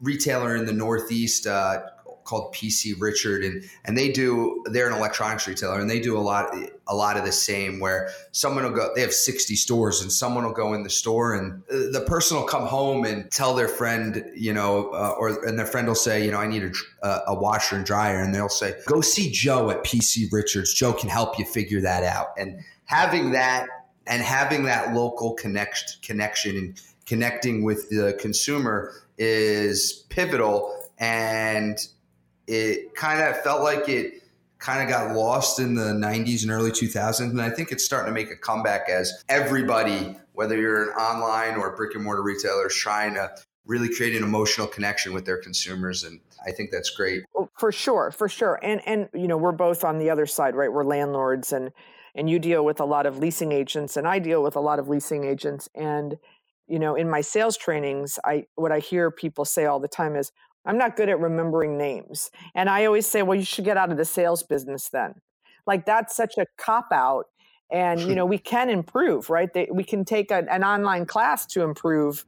retailer 0.00 0.56
in 0.56 0.66
the 0.66 0.72
Northeast, 0.72 1.46
uh, 1.46 1.82
called 2.24 2.54
PC 2.54 2.94
Richard, 3.00 3.44
and 3.44 3.64
and 3.84 3.96
they 3.96 4.10
do 4.10 4.62
they're 4.66 4.88
an 4.88 4.94
electronics 4.94 5.46
retailer, 5.46 5.80
and 5.80 5.88
they 5.88 6.00
do 6.00 6.16
a 6.16 6.20
lot 6.20 6.54
a 6.86 6.94
lot 6.94 7.16
of 7.16 7.24
the 7.24 7.32
same. 7.32 7.80
Where 7.80 8.10
someone 8.32 8.64
will 8.64 8.72
go, 8.72 8.90
they 8.94 9.00
have 9.00 9.12
sixty 9.12 9.56
stores, 9.56 10.00
and 10.00 10.12
someone 10.12 10.44
will 10.44 10.52
go 10.52 10.74
in 10.74 10.82
the 10.82 10.90
store, 10.90 11.34
and 11.34 11.62
the 11.68 12.04
person 12.06 12.36
will 12.36 12.44
come 12.44 12.66
home 12.66 13.04
and 13.04 13.30
tell 13.30 13.54
their 13.54 13.68
friend, 13.68 14.24
you 14.34 14.52
know, 14.52 14.90
uh, 14.90 15.14
or 15.18 15.44
and 15.44 15.58
their 15.58 15.66
friend 15.66 15.86
will 15.88 15.94
say, 15.94 16.24
you 16.24 16.30
know, 16.30 16.38
I 16.38 16.46
need 16.46 16.72
a, 17.02 17.20
a 17.28 17.34
washer 17.34 17.76
and 17.76 17.84
dryer, 17.84 18.20
and 18.20 18.34
they'll 18.34 18.48
say, 18.48 18.74
go 18.86 19.00
see 19.00 19.30
Joe 19.30 19.70
at 19.70 19.84
PC 19.84 20.32
Richards. 20.32 20.72
Joe 20.72 20.92
can 20.92 21.08
help 21.08 21.38
you 21.38 21.44
figure 21.44 21.80
that 21.80 22.04
out, 22.04 22.28
and 22.36 22.60
having 22.84 23.32
that 23.32 23.66
and 24.06 24.20
having 24.20 24.64
that 24.64 24.94
local 24.94 25.34
connect 25.34 26.02
connection 26.02 26.56
and 26.56 26.80
connecting 27.12 27.62
with 27.62 27.90
the 27.90 28.16
consumer 28.18 28.94
is 29.18 30.06
pivotal 30.08 30.74
and 30.96 31.78
it 32.46 32.94
kind 32.94 33.20
of 33.20 33.38
felt 33.42 33.62
like 33.62 33.86
it 33.86 34.22
kind 34.58 34.82
of 34.82 34.88
got 34.88 35.14
lost 35.14 35.58
in 35.58 35.74
the 35.74 35.92
90s 35.92 36.40
and 36.40 36.50
early 36.50 36.70
2000s 36.70 37.20
and 37.20 37.42
i 37.42 37.50
think 37.50 37.70
it's 37.70 37.84
starting 37.84 38.06
to 38.06 38.14
make 38.14 38.30
a 38.30 38.36
comeback 38.36 38.88
as 38.88 39.22
everybody 39.28 40.16
whether 40.32 40.56
you're 40.56 40.90
an 40.90 40.96
online 40.96 41.60
or 41.60 41.76
brick 41.76 41.94
and 41.94 42.02
mortar 42.02 42.22
retailer 42.22 42.68
is 42.68 42.74
trying 42.74 43.12
to 43.12 43.30
really 43.66 43.94
create 43.94 44.16
an 44.16 44.22
emotional 44.22 44.66
connection 44.66 45.12
with 45.12 45.26
their 45.26 45.36
consumers 45.36 46.04
and 46.04 46.18
i 46.46 46.50
think 46.50 46.70
that's 46.70 46.88
great. 46.88 47.24
Oh, 47.36 47.50
for 47.58 47.72
sure 47.72 48.10
for 48.10 48.26
sure 48.26 48.58
and 48.62 48.80
and 48.88 49.10
you 49.12 49.28
know 49.28 49.36
we're 49.36 49.52
both 49.52 49.84
on 49.84 49.98
the 49.98 50.08
other 50.08 50.24
side 50.24 50.54
right? 50.54 50.72
We're 50.72 50.82
landlords 50.82 51.52
and 51.52 51.72
and 52.14 52.30
you 52.30 52.38
deal 52.38 52.64
with 52.64 52.80
a 52.80 52.86
lot 52.86 53.04
of 53.04 53.18
leasing 53.18 53.52
agents 53.52 53.98
and 53.98 54.08
i 54.08 54.18
deal 54.18 54.42
with 54.42 54.56
a 54.56 54.60
lot 54.60 54.78
of 54.78 54.88
leasing 54.88 55.24
agents 55.24 55.68
and 55.74 56.16
you 56.72 56.78
know 56.78 56.94
in 56.94 57.08
my 57.08 57.20
sales 57.20 57.56
trainings 57.56 58.18
i 58.24 58.44
what 58.54 58.72
i 58.72 58.78
hear 58.78 59.10
people 59.10 59.44
say 59.44 59.66
all 59.66 59.80
the 59.80 59.88
time 59.88 60.16
is 60.16 60.32
I'm 60.64 60.78
not 60.78 60.96
good 60.96 61.08
at 61.08 61.18
remembering 61.18 61.76
names. 61.76 62.30
And 62.54 62.68
I 62.70 62.84
always 62.84 63.06
say, 63.06 63.22
well, 63.22 63.38
you 63.38 63.44
should 63.44 63.64
get 63.64 63.76
out 63.76 63.90
of 63.90 63.96
the 63.96 64.04
sales 64.04 64.42
business 64.42 64.88
then. 64.88 65.14
Like 65.66 65.86
that's 65.86 66.14
such 66.14 66.38
a 66.38 66.46
cop 66.56 66.88
out. 66.92 67.26
And, 67.70 68.00
you 68.00 68.14
know, 68.14 68.26
we 68.26 68.38
can 68.38 68.70
improve, 68.70 69.30
right? 69.30 69.52
They, 69.52 69.68
we 69.72 69.84
can 69.84 70.04
take 70.04 70.30
a, 70.30 70.44
an 70.50 70.64
online 70.64 71.06
class 71.06 71.46
to 71.46 71.62
improve, 71.62 72.24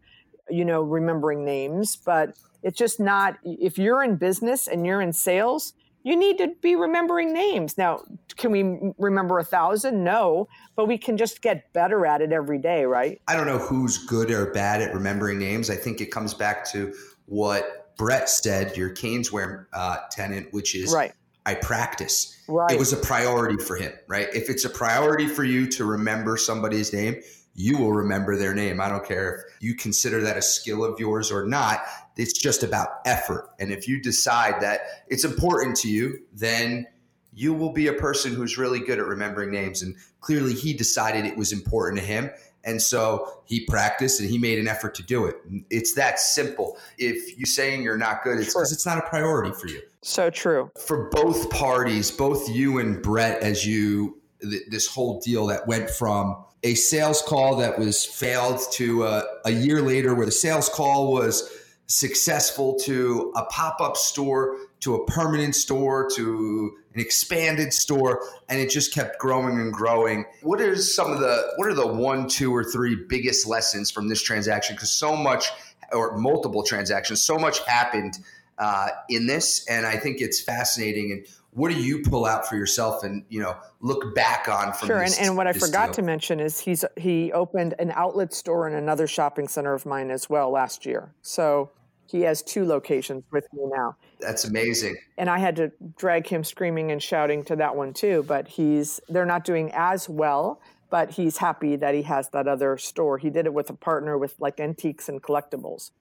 you 0.48 0.64
know, 0.64 0.83
remembering 0.83 1.44
names, 1.44 1.96
but 1.96 2.37
it's 2.62 2.78
just 2.78 2.98
not, 2.98 3.38
if 3.44 3.78
you're 3.78 4.02
in 4.02 4.16
business 4.16 4.66
and 4.66 4.87
you're 4.87 5.02
in 5.02 5.12
sales, 5.12 5.74
you 6.04 6.16
need 6.16 6.38
to 6.38 6.54
be 6.60 6.76
remembering 6.76 7.32
names. 7.32 7.76
Now, 7.76 8.02
can 8.36 8.52
we 8.52 8.92
remember 8.98 9.38
a 9.38 9.44
thousand? 9.44 10.04
No, 10.04 10.48
but 10.76 10.86
we 10.86 10.98
can 10.98 11.16
just 11.16 11.40
get 11.40 11.72
better 11.72 12.04
at 12.06 12.20
it 12.20 12.30
every 12.30 12.58
day, 12.58 12.84
right? 12.84 13.20
I 13.26 13.34
don't 13.34 13.46
know 13.46 13.58
who's 13.58 13.98
good 13.98 14.30
or 14.30 14.52
bad 14.52 14.82
at 14.82 14.94
remembering 14.94 15.38
names. 15.38 15.70
I 15.70 15.76
think 15.76 16.02
it 16.02 16.12
comes 16.12 16.34
back 16.34 16.70
to 16.72 16.94
what 17.24 17.96
Brett 17.96 18.28
said, 18.28 18.76
your 18.76 18.90
Caneswear 18.90 19.66
uh, 19.72 19.96
tenant, 20.10 20.52
which 20.52 20.74
is 20.74 20.92
right. 20.92 21.12
I 21.46 21.54
practice. 21.54 22.38
Right. 22.48 22.70
It 22.70 22.78
was 22.78 22.92
a 22.92 22.96
priority 22.98 23.62
for 23.62 23.76
him, 23.76 23.92
right? 24.06 24.28
If 24.34 24.50
it's 24.50 24.64
a 24.64 24.70
priority 24.70 25.26
for 25.26 25.44
you 25.44 25.66
to 25.68 25.84
remember 25.84 26.36
somebody's 26.36 26.92
name, 26.92 27.16
you 27.54 27.78
will 27.78 27.92
remember 27.92 28.36
their 28.36 28.54
name. 28.54 28.80
I 28.80 28.88
don't 28.88 29.06
care 29.06 29.34
if 29.34 29.62
you 29.62 29.74
consider 29.74 30.20
that 30.22 30.36
a 30.36 30.42
skill 30.42 30.84
of 30.84 30.98
yours 30.98 31.30
or 31.30 31.46
not. 31.46 31.82
It's 32.16 32.32
just 32.32 32.62
about 32.62 32.88
effort. 33.06 33.50
And 33.58 33.70
if 33.70 33.88
you 33.88 34.00
decide 34.00 34.60
that 34.60 34.80
it's 35.08 35.24
important 35.24 35.76
to 35.78 35.88
you, 35.88 36.20
then 36.32 36.86
you 37.32 37.54
will 37.54 37.72
be 37.72 37.86
a 37.86 37.92
person 37.92 38.34
who's 38.34 38.58
really 38.58 38.80
good 38.80 38.98
at 38.98 39.06
remembering 39.06 39.50
names. 39.50 39.82
And 39.82 39.96
clearly, 40.20 40.54
he 40.54 40.72
decided 40.72 41.24
it 41.24 41.36
was 41.36 41.52
important 41.52 42.00
to 42.00 42.06
him. 42.06 42.30
And 42.64 42.80
so 42.80 43.42
he 43.44 43.64
practiced 43.66 44.20
and 44.20 44.30
he 44.30 44.38
made 44.38 44.58
an 44.58 44.66
effort 44.66 44.94
to 44.94 45.02
do 45.02 45.26
it. 45.26 45.36
It's 45.68 45.94
that 45.94 46.18
simple. 46.18 46.78
If 46.96 47.36
you're 47.36 47.46
saying 47.46 47.82
you're 47.82 47.98
not 47.98 48.24
good, 48.24 48.38
it's 48.38 48.54
because 48.54 48.72
it's 48.72 48.86
not 48.86 48.98
a 48.98 49.02
priority 49.02 49.52
for 49.52 49.68
you. 49.68 49.82
So 50.02 50.30
true. 50.30 50.70
For 50.78 51.10
both 51.10 51.50
parties, 51.50 52.10
both 52.10 52.48
you 52.48 52.78
and 52.78 53.02
Brett, 53.02 53.42
as 53.42 53.66
you, 53.66 54.18
this 54.40 54.86
whole 54.86 55.20
deal 55.20 55.46
that 55.48 55.66
went 55.66 55.90
from 55.90 56.42
a 56.64 56.74
sales 56.74 57.22
call 57.22 57.57
that 57.57 57.79
was 57.79 58.05
failed 58.05 58.59
to 58.72 59.05
uh, 59.05 59.22
a 59.44 59.50
year 59.50 59.83
later 59.83 60.14
where 60.14 60.27
the 60.27 60.33
sales 60.33 60.68
call 60.68 61.12
was 61.12 61.48
successful 61.87 62.74
to 62.81 63.31
a 63.37 63.44
pop-up 63.44 63.96
store 63.96 64.57
to 64.81 64.94
a 64.94 65.07
permanent 65.07 65.55
store 65.55 66.09
to 66.14 66.72
an 66.94 67.00
expanded 67.00 67.72
store 67.72 68.22
and 68.48 68.59
it 68.59 68.70
just 68.70 68.94
kept 68.94 69.18
growing 69.18 69.61
and 69.61 69.72
growing. 69.72 70.24
What 70.42 70.61
are 70.62 70.74
some 70.77 71.12
of 71.12 71.20
the 71.20 71.53
what 71.57 71.68
are 71.68 71.74
the 71.74 71.87
one 71.87 72.27
two 72.27 72.55
or 72.55 72.64
three 72.64 72.96
biggest 73.09 73.46
lessons 73.46 73.90
from 73.90 74.09
this 74.09 74.22
transaction? 74.22 74.74
Because 74.74 74.90
so 74.90 75.14
much 75.14 75.50
or 75.92 76.16
multiple 76.16 76.62
transactions 76.62 77.22
so 77.22 77.38
much 77.38 77.61
happened 77.66 78.18
uh, 78.57 78.88
in 79.09 79.27
this 79.27 79.66
and 79.68 79.85
i 79.85 79.96
think 79.96 80.20
it's 80.20 80.40
fascinating. 80.40 81.12
And 81.12 81.27
what 81.54 81.70
do 81.70 81.80
you 81.80 82.02
pull 82.02 82.26
out 82.26 82.46
for 82.46 82.56
yourself 82.56 83.04
and 83.04 83.24
you 83.28 83.40
know 83.40 83.56
look 83.80 84.14
back 84.14 84.48
on 84.48 84.72
from 84.72 84.88
sure 84.88 85.00
this, 85.00 85.18
and, 85.18 85.28
and 85.28 85.36
what 85.36 85.46
i 85.46 85.52
forgot 85.52 85.86
deal? 85.86 85.94
to 85.94 86.02
mention 86.02 86.40
is 86.40 86.58
he's 86.58 86.84
he 86.96 87.32
opened 87.32 87.74
an 87.78 87.92
outlet 87.94 88.34
store 88.34 88.68
in 88.68 88.74
another 88.74 89.06
shopping 89.06 89.48
center 89.48 89.72
of 89.72 89.86
mine 89.86 90.10
as 90.10 90.28
well 90.28 90.50
last 90.50 90.84
year. 90.84 91.14
So 91.22 91.70
he 92.06 92.20
has 92.22 92.42
two 92.42 92.64
locations 92.66 93.24
with 93.32 93.46
me 93.52 93.62
now. 93.72 93.96
That's 94.20 94.44
amazing. 94.44 94.96
And 95.16 95.30
i 95.30 95.38
had 95.38 95.56
to 95.56 95.72
drag 95.96 96.26
him 96.26 96.44
screaming 96.44 96.90
and 96.90 97.02
shouting 97.02 97.44
to 97.44 97.56
that 97.56 97.76
one 97.76 97.94
too 97.94 98.24
but 98.26 98.48
he's 98.48 99.00
they're 99.08 99.24
not 99.24 99.44
doing 99.44 99.70
as 99.72 100.08
well 100.08 100.60
but 100.90 101.10
he's 101.10 101.38
happy 101.38 101.74
that 101.76 101.92
he 101.94 102.02
has 102.02 102.28
that 102.28 102.46
other 102.46 102.76
store. 102.76 103.18
He 103.18 103.28
did 103.28 103.46
it 103.46 103.54
with 103.54 103.68
a 103.68 103.74
partner 103.74 104.16
with 104.16 104.36
like 104.38 104.60
antiques 104.60 105.08
and 105.08 105.22
collectibles. 105.22 105.92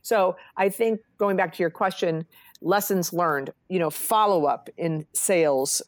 So 0.00 0.36
i 0.56 0.70
think 0.70 1.00
going 1.18 1.36
back 1.36 1.52
to 1.54 1.62
your 1.62 1.70
question 1.70 2.26
lessons 2.62 3.12
learned, 3.12 3.50
you 3.68 3.78
know, 3.78 3.90
follow 3.90 4.46
up 4.46 4.68
in 4.76 5.06
sales, 5.12 5.82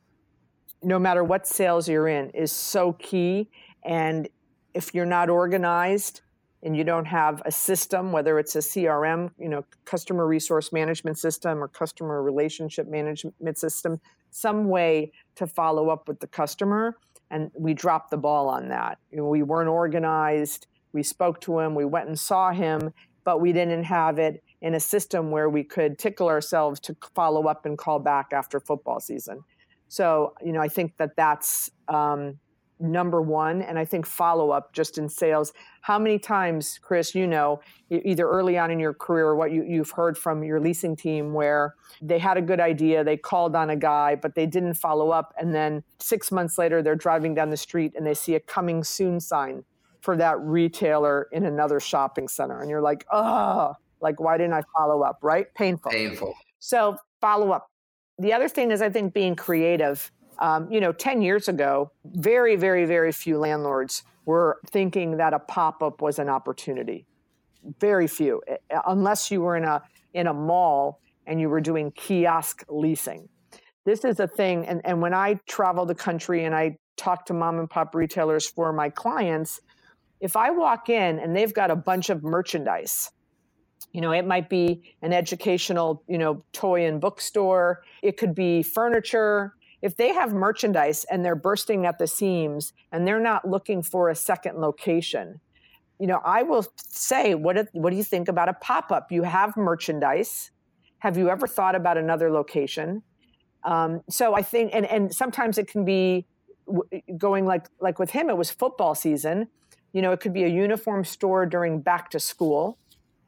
no 0.82 0.98
matter 0.98 1.24
what 1.24 1.46
sales 1.46 1.88
you're 1.88 2.08
in, 2.08 2.30
is 2.30 2.52
so 2.52 2.92
key. 2.94 3.48
And 3.84 4.28
if 4.74 4.94
you're 4.94 5.06
not 5.06 5.30
organized 5.30 6.20
and 6.62 6.76
you 6.76 6.84
don't 6.84 7.04
have 7.06 7.42
a 7.44 7.52
system, 7.52 8.12
whether 8.12 8.38
it's 8.38 8.56
a 8.56 8.60
CRM, 8.60 9.30
you 9.38 9.48
know, 9.48 9.64
customer 9.84 10.26
resource 10.26 10.72
management 10.72 11.18
system 11.18 11.62
or 11.62 11.68
customer 11.68 12.22
relationship 12.22 12.88
management 12.88 13.58
system, 13.58 14.00
some 14.30 14.68
way 14.68 15.12
to 15.36 15.46
follow 15.46 15.90
up 15.90 16.08
with 16.08 16.20
the 16.20 16.26
customer. 16.26 16.96
And 17.30 17.50
we 17.54 17.74
dropped 17.74 18.10
the 18.10 18.16
ball 18.16 18.48
on 18.48 18.68
that. 18.68 18.98
You 19.10 19.18
know, 19.18 19.28
we 19.28 19.42
weren't 19.42 19.68
organized. 19.68 20.66
We 20.92 21.02
spoke 21.02 21.40
to 21.42 21.58
him, 21.58 21.74
we 21.74 21.84
went 21.84 22.06
and 22.06 22.18
saw 22.18 22.52
him, 22.52 22.92
but 23.24 23.40
we 23.40 23.52
didn't 23.52 23.82
have 23.84 24.18
it 24.20 24.43
in 24.64 24.74
a 24.74 24.80
system 24.80 25.30
where 25.30 25.50
we 25.50 25.62
could 25.62 25.98
tickle 25.98 26.26
ourselves 26.26 26.80
to 26.80 26.96
follow 27.14 27.46
up 27.46 27.66
and 27.66 27.76
call 27.76 27.98
back 27.98 28.32
after 28.32 28.58
football 28.58 28.98
season. 28.98 29.44
So, 29.88 30.32
you 30.42 30.52
know, 30.52 30.60
I 30.62 30.68
think 30.68 30.96
that 30.96 31.16
that's 31.16 31.70
um, 31.86 32.38
number 32.80 33.20
one. 33.20 33.60
And 33.60 33.78
I 33.78 33.84
think 33.84 34.06
follow 34.06 34.50
up 34.52 34.72
just 34.72 34.96
in 34.96 35.10
sales. 35.10 35.52
How 35.82 35.98
many 35.98 36.18
times, 36.18 36.78
Chris, 36.80 37.14
you 37.14 37.26
know, 37.26 37.60
either 37.90 38.26
early 38.26 38.56
on 38.56 38.70
in 38.70 38.80
your 38.80 38.94
career 38.94 39.26
or 39.26 39.36
what 39.36 39.52
you, 39.52 39.64
you've 39.64 39.90
heard 39.90 40.16
from 40.16 40.42
your 40.42 40.58
leasing 40.60 40.96
team 40.96 41.34
where 41.34 41.74
they 42.00 42.18
had 42.18 42.38
a 42.38 42.42
good 42.42 42.58
idea, 42.58 43.04
they 43.04 43.18
called 43.18 43.54
on 43.54 43.68
a 43.68 43.76
guy, 43.76 44.14
but 44.14 44.34
they 44.34 44.46
didn't 44.46 44.74
follow 44.74 45.10
up. 45.10 45.34
And 45.38 45.54
then 45.54 45.84
six 45.98 46.32
months 46.32 46.56
later, 46.56 46.82
they're 46.82 46.96
driving 46.96 47.34
down 47.34 47.50
the 47.50 47.58
street 47.58 47.92
and 47.94 48.06
they 48.06 48.14
see 48.14 48.34
a 48.34 48.40
coming 48.40 48.82
soon 48.82 49.20
sign 49.20 49.64
for 50.00 50.16
that 50.16 50.40
retailer 50.40 51.28
in 51.32 51.44
another 51.44 51.80
shopping 51.80 52.28
center. 52.28 52.60
And 52.60 52.70
you're 52.70 52.82
like, 52.82 53.04
oh, 53.12 53.74
like, 54.04 54.20
why 54.20 54.38
didn't 54.38 54.52
I 54.52 54.62
follow 54.76 55.02
up? 55.02 55.18
Right? 55.22 55.46
Painful. 55.54 55.90
Painful. 55.90 56.34
So, 56.60 56.96
follow 57.20 57.50
up. 57.50 57.66
The 58.18 58.32
other 58.32 58.48
thing 58.48 58.70
is, 58.70 58.80
I 58.80 58.90
think 58.90 59.12
being 59.12 59.34
creative. 59.34 60.12
Um, 60.38 60.70
you 60.70 60.80
know, 60.80 60.92
10 60.92 61.22
years 61.22 61.48
ago, 61.48 61.90
very, 62.04 62.54
very, 62.54 62.84
very 62.84 63.12
few 63.12 63.38
landlords 63.38 64.04
were 64.26 64.58
thinking 64.66 65.16
that 65.16 65.32
a 65.32 65.38
pop 65.38 65.82
up 65.82 66.00
was 66.00 66.18
an 66.18 66.28
opportunity. 66.28 67.06
Very 67.80 68.06
few, 68.06 68.42
unless 68.86 69.30
you 69.30 69.40
were 69.40 69.56
in 69.56 69.64
a, 69.64 69.82
in 70.12 70.26
a 70.26 70.34
mall 70.34 71.00
and 71.26 71.40
you 71.40 71.48
were 71.48 71.60
doing 71.60 71.90
kiosk 71.92 72.64
leasing. 72.68 73.28
This 73.84 74.04
is 74.04 74.20
a 74.20 74.26
thing. 74.26 74.66
And, 74.66 74.80
and 74.84 75.00
when 75.00 75.14
I 75.14 75.40
travel 75.46 75.86
the 75.86 75.94
country 75.94 76.44
and 76.44 76.54
I 76.54 76.76
talk 76.96 77.26
to 77.26 77.34
mom 77.34 77.58
and 77.58 77.68
pop 77.68 77.94
retailers 77.94 78.46
for 78.46 78.72
my 78.72 78.90
clients, 78.90 79.60
if 80.20 80.36
I 80.36 80.50
walk 80.50 80.88
in 80.88 81.18
and 81.18 81.34
they've 81.36 81.52
got 81.52 81.70
a 81.70 81.76
bunch 81.76 82.10
of 82.10 82.22
merchandise, 82.22 83.10
you 83.92 84.00
know, 84.00 84.12
it 84.12 84.26
might 84.26 84.48
be 84.48 84.82
an 85.02 85.12
educational, 85.12 86.02
you 86.08 86.18
know, 86.18 86.42
toy 86.52 86.86
and 86.86 87.00
bookstore. 87.00 87.82
It 88.02 88.16
could 88.16 88.34
be 88.34 88.62
furniture. 88.62 89.54
If 89.82 89.96
they 89.96 90.14
have 90.14 90.32
merchandise 90.32 91.04
and 91.10 91.24
they're 91.24 91.36
bursting 91.36 91.86
at 91.86 91.98
the 91.98 92.06
seams 92.06 92.72
and 92.90 93.06
they're 93.06 93.20
not 93.20 93.48
looking 93.48 93.82
for 93.82 94.08
a 94.08 94.14
second 94.14 94.58
location, 94.58 95.40
you 96.00 96.06
know, 96.06 96.20
I 96.24 96.42
will 96.42 96.66
say, 96.76 97.34
what, 97.34 97.68
what 97.72 97.90
do 97.90 97.96
you 97.96 98.04
think 98.04 98.28
about 98.28 98.48
a 98.48 98.54
pop 98.54 98.90
up? 98.90 99.12
You 99.12 99.22
have 99.22 99.56
merchandise. 99.56 100.50
Have 100.98 101.16
you 101.16 101.28
ever 101.28 101.46
thought 101.46 101.74
about 101.74 101.98
another 101.98 102.30
location? 102.30 103.02
Um, 103.62 104.02
so 104.08 104.34
I 104.34 104.42
think, 104.42 104.70
and, 104.74 104.86
and 104.86 105.14
sometimes 105.14 105.58
it 105.58 105.68
can 105.68 105.84
be 105.84 106.26
going 107.16 107.44
like 107.44 107.66
like 107.80 107.98
with 107.98 108.10
him, 108.10 108.30
it 108.30 108.36
was 108.36 108.50
football 108.50 108.94
season. 108.94 109.48
You 109.92 110.02
know, 110.02 110.12
it 110.12 110.20
could 110.20 110.32
be 110.32 110.44
a 110.44 110.48
uniform 110.48 111.04
store 111.04 111.46
during 111.46 111.80
back 111.80 112.10
to 112.10 112.20
school 112.20 112.78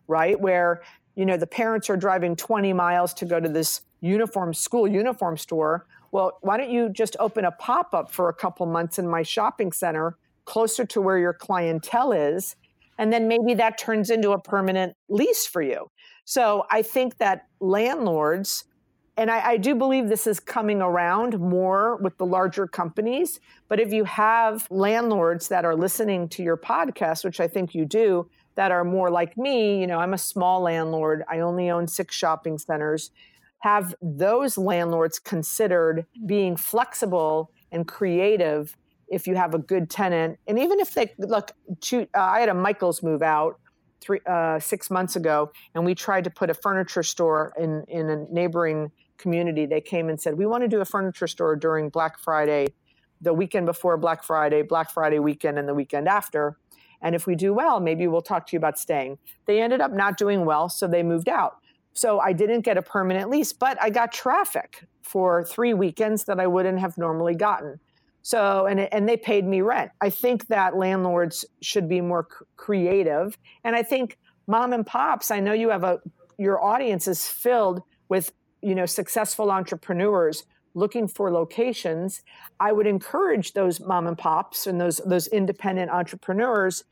right? 0.09 0.38
Where, 0.38 0.83
you 1.14 1.27
know, 1.27 1.37
the 1.37 1.47
parents 1.47 1.90
are 1.90 1.97
driving 1.97 2.37
20 2.37 2.73
miles 2.73 3.14
to 3.14 3.25
go 3.25 3.40
to 3.40 3.49
this 3.49 3.83
uniform 4.01 4.55
school 4.55 4.87
uniform 4.87 5.37
store. 5.37 5.87
Well, 6.12 6.38
why 6.42 6.57
don't 6.57 6.71
you 6.71 6.88
just 6.88 7.16
open 7.19 7.45
a 7.45 7.53
pop 7.53 7.95
up 7.95 8.11
for 8.11 8.29
a 8.29 8.35
couple 8.35 8.66
months 8.66 8.99
in 8.99 9.09
my 9.09 9.23
shopping 9.23 9.73
center 9.73 10.16
closer 10.45 10.85
to 10.87 11.01
where 11.01 11.19
your 11.19 11.33
clientele 11.33 12.12
is? 12.12 12.57
And 12.99 13.12
then 13.12 13.29
maybe 13.29 13.55
that 13.55 13.79
turns 13.79 14.11
into 14.11 14.31
a 14.31 14.40
permanent 14.40 14.97
lease 15.09 15.47
for 15.47 15.61
you. 15.61 15.90
So 16.25 16.64
I 16.71 16.83
think 16.83 17.19
that 17.19 17.47
landlords, 17.61 18.64
and 19.16 19.31
I, 19.31 19.51
I, 19.51 19.57
do 19.59 19.75
believe 19.75 20.09
this 20.09 20.27
is 20.27 20.40
coming 20.40 20.83
around 20.83 21.38
more 21.38 21.97
with 21.97 22.19
the 22.19 22.27
larger 22.27 22.66
companies. 22.66 23.38
But 23.69 23.81
if 23.81 23.92
you 23.92 24.05
have 24.05 24.66
landlords 24.71 25.49
that 25.49 25.64
are 25.64 25.77
listening 25.77 26.29
to 26.31 26.42
your 26.42 26.57
podcast, 26.57 27.25
which 27.25 27.38
I 27.38 27.49
think 27.49 27.75
you 27.75 27.85
do, 27.85 28.29
that 28.57 28.73
are 28.73 28.85
more 28.85 29.11
like 29.11 29.37
me, 29.37 29.81
you 29.81 29.87
know, 29.87 29.99
I'm 29.99 30.14
a 30.14 30.19
small 30.19 30.62
landlord, 30.62 31.23
I 31.29 31.40
only 31.40 31.71
own 31.71 31.87
six 31.87 32.14
shopping 32.14 32.59
centers, 32.59 33.11
have 33.61 33.95
those 34.03 34.59
landlords 34.59 35.19
considered 35.19 36.07
being 36.27 36.57
flexible 36.57 37.51
and 37.71 37.87
creative 37.87 38.77
if 39.09 39.27
you 39.27 39.37
have 39.37 39.55
a 39.55 39.59
good 39.59 39.88
tenant. 39.88 40.38
And 40.47 40.59
even 40.59 40.81
if 40.81 40.95
they 40.95 41.12
look, 41.19 41.53
to, 41.83 42.03
uh, 42.14 42.21
I 42.21 42.40
had 42.40 42.49
a 42.49 42.55
Michaels 42.55 43.03
move 43.03 43.23
out 43.23 43.61
three, 44.01 44.21
uh, 44.27 44.59
six 44.59 44.90
months 44.90 45.16
ago, 45.16 45.53
and 45.75 45.85
we 45.85 45.95
tried 45.95 46.25
to 46.25 46.31
put 46.31 46.51
a 46.51 46.55
furniture 46.55 47.03
store 47.03 47.53
in, 47.59 47.85
in 47.88 48.11
a 48.11 48.25
neighboring 48.33 48.90
community. 49.19 49.66
They 49.66 49.81
came 49.81 50.09
and 50.09 50.21
said, 50.21 50.37
We 50.37 50.47
want 50.47 50.62
to 50.62 50.69
do 50.69 50.81
a 50.81 50.85
furniture 50.85 51.27
store 51.27 51.57
during 51.57 51.88
Black 51.88 52.19
Friday, 52.19 52.69
the 53.21 53.33
weekend 53.33 53.66
before 53.66 53.97
Black 53.97 54.25
Friday, 54.25 54.62
Black 54.62 54.90
Friday 54.90 55.19
weekend, 55.19 55.59
and 55.59 55.69
the 55.69 55.75
weekend 55.75 56.09
after. 56.09 56.57
And 57.02 57.14
if 57.14 57.26
we 57.26 57.35
do 57.35 57.52
well, 57.52 57.80
maybe 57.80 58.06
we'll 58.06 58.22
talk 58.22 58.46
to 58.48 58.52
you 58.52 58.59
about 58.59 58.78
staying. 58.78 59.18
They 59.46 59.61
ended 59.61 59.80
up 59.80 59.92
not 59.92 60.16
doing 60.16 60.44
well, 60.44 60.68
so 60.68 60.87
they 60.87 61.02
moved 61.02 61.28
out. 61.28 61.56
So 61.92 62.20
I 62.20 62.32
didn't 62.32 62.61
get 62.61 62.76
a 62.76 62.82
permanent 62.82 63.30
lease, 63.30 63.52
but 63.52 63.80
I 63.80 63.90
got 63.90 64.12
traffic 64.12 64.85
for 65.02 65.44
three 65.44 65.72
weekends 65.72 66.24
that 66.24 66.38
I 66.40 66.46
wouldn't 66.46 66.78
have 66.80 66.98
normally 66.98 67.35
gotten. 67.35 67.80
So, 68.22 68.66
and, 68.66 68.80
and 68.80 69.09
they 69.09 69.16
paid 69.16 69.46
me 69.46 69.61
rent. 69.61 69.92
I 70.00 70.11
think 70.11 70.48
that 70.48 70.76
landlords 70.76 71.44
should 71.62 71.88
be 71.88 72.00
more 72.00 72.26
creative. 72.56 73.38
And 73.62 73.76
I 73.76 73.82
think 73.82 74.18
mom 74.46 74.72
and 74.72 74.85
pops, 74.85 75.30
I 75.30 75.40
know 75.40 75.52
you 75.52 75.70
have 75.70 75.85
a, 75.85 76.00
your 76.38 76.62
audience 76.62 77.06
is 77.09 77.26
filled 77.26 77.82
with 78.09 78.32
you 78.62 78.74
know 78.74 78.87
successful 78.87 79.50
entrepreneurs 79.50 80.44
looking 80.76 81.08
for 81.08 81.32
locations, 81.32 82.22
I 82.60 82.70
would 82.70 82.86
encourage 82.86 83.54
those 83.54 83.80
mom 83.80 84.06
and 84.06 84.16
pops 84.16 84.66
and 84.66 84.80
those 84.80 84.98
those 84.98 85.26
independent 85.26 85.90
entrepreneurs 85.90 86.84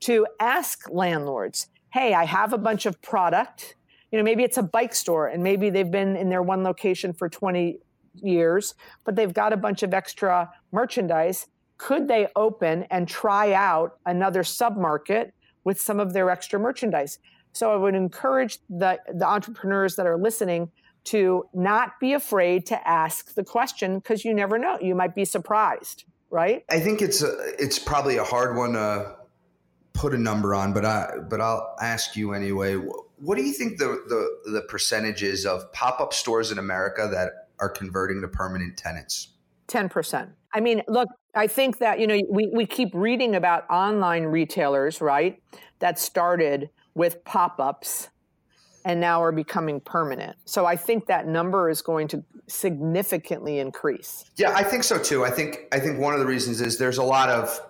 to 0.00 0.26
ask 0.38 0.88
landlords, 0.90 1.68
"Hey, 1.92 2.14
I 2.14 2.24
have 2.26 2.52
a 2.52 2.58
bunch 2.58 2.86
of 2.86 3.00
product. 3.02 3.76
You 4.12 4.18
know, 4.18 4.24
maybe 4.24 4.44
it's 4.44 4.58
a 4.58 4.62
bike 4.62 4.94
store 4.94 5.26
and 5.26 5.42
maybe 5.42 5.70
they've 5.70 5.90
been 5.90 6.16
in 6.16 6.28
their 6.28 6.42
one 6.42 6.62
location 6.62 7.12
for 7.12 7.28
20 7.28 7.80
years, 8.14 8.74
but 9.04 9.16
they've 9.16 9.32
got 9.32 9.52
a 9.52 9.56
bunch 9.56 9.82
of 9.82 9.94
extra 9.94 10.50
merchandise. 10.70 11.46
Could 11.78 12.08
they 12.08 12.28
open 12.36 12.84
and 12.90 13.08
try 13.08 13.52
out 13.54 13.98
another 14.04 14.42
submarket 14.42 15.32
with 15.64 15.80
some 15.80 15.98
of 15.98 16.12
their 16.12 16.28
extra 16.28 16.60
merchandise?" 16.60 17.18
So 17.52 17.72
I 17.72 17.76
would 17.76 17.94
encourage 17.94 18.58
the 18.68 19.00
the 19.08 19.26
entrepreneurs 19.26 19.96
that 19.96 20.06
are 20.06 20.18
listening 20.18 20.70
to 21.04 21.44
not 21.54 21.98
be 22.00 22.12
afraid 22.12 22.66
to 22.66 22.88
ask 22.88 23.34
the 23.34 23.44
question 23.44 23.98
because 23.98 24.24
you 24.24 24.34
never 24.34 24.58
know. 24.58 24.78
You 24.80 24.94
might 24.94 25.14
be 25.14 25.24
surprised, 25.24 26.04
right? 26.30 26.64
I 26.70 26.80
think 26.80 27.02
it's 27.02 27.22
a, 27.22 27.34
it's 27.58 27.78
probably 27.78 28.16
a 28.16 28.24
hard 28.24 28.56
one 28.56 28.72
to 28.74 29.16
put 29.92 30.14
a 30.14 30.18
number 30.18 30.54
on, 30.54 30.72
but 30.72 30.84
I 30.84 31.10
but 31.28 31.40
I'll 31.40 31.76
ask 31.80 32.16
you 32.16 32.32
anyway. 32.32 32.74
What 32.74 33.36
do 33.36 33.42
you 33.42 33.52
think 33.52 33.78
the 33.78 34.02
the, 34.08 34.50
the 34.52 34.62
percentages 34.62 35.46
of 35.46 35.72
pop 35.72 36.00
up 36.00 36.12
stores 36.12 36.50
in 36.52 36.58
America 36.58 37.08
that 37.10 37.48
are 37.58 37.68
converting 37.68 38.20
to 38.22 38.28
permanent 38.28 38.76
tenants? 38.76 39.28
Ten 39.66 39.88
percent. 39.88 40.30
I 40.52 40.60
mean, 40.60 40.82
look, 40.88 41.08
I 41.34 41.46
think 41.46 41.78
that 41.78 42.00
you 42.00 42.06
know 42.06 42.20
we 42.30 42.50
we 42.52 42.66
keep 42.66 42.90
reading 42.94 43.34
about 43.34 43.68
online 43.70 44.24
retailers, 44.24 45.00
right? 45.00 45.42
That 45.78 45.98
started 45.98 46.70
with 46.94 47.24
pop 47.24 47.58
ups 47.60 48.10
and 48.84 49.00
now 49.00 49.22
are 49.22 49.32
becoming 49.32 49.80
permanent. 49.80 50.36
So 50.44 50.66
I 50.66 50.76
think 50.76 51.06
that 51.06 51.26
number 51.26 51.68
is 51.68 51.82
going 51.82 52.08
to 52.08 52.24
significantly 52.46 53.58
increase. 53.58 54.24
Yeah, 54.36 54.52
I 54.54 54.62
think 54.62 54.84
so 54.84 54.98
too. 54.98 55.24
I 55.24 55.30
think 55.30 55.66
I 55.72 55.80
think 55.80 55.98
one 55.98 56.14
of 56.14 56.20
the 56.20 56.26
reasons 56.26 56.60
is 56.60 56.78
there's 56.78 56.98
a 56.98 57.04
lot 57.04 57.28
of 57.28 57.60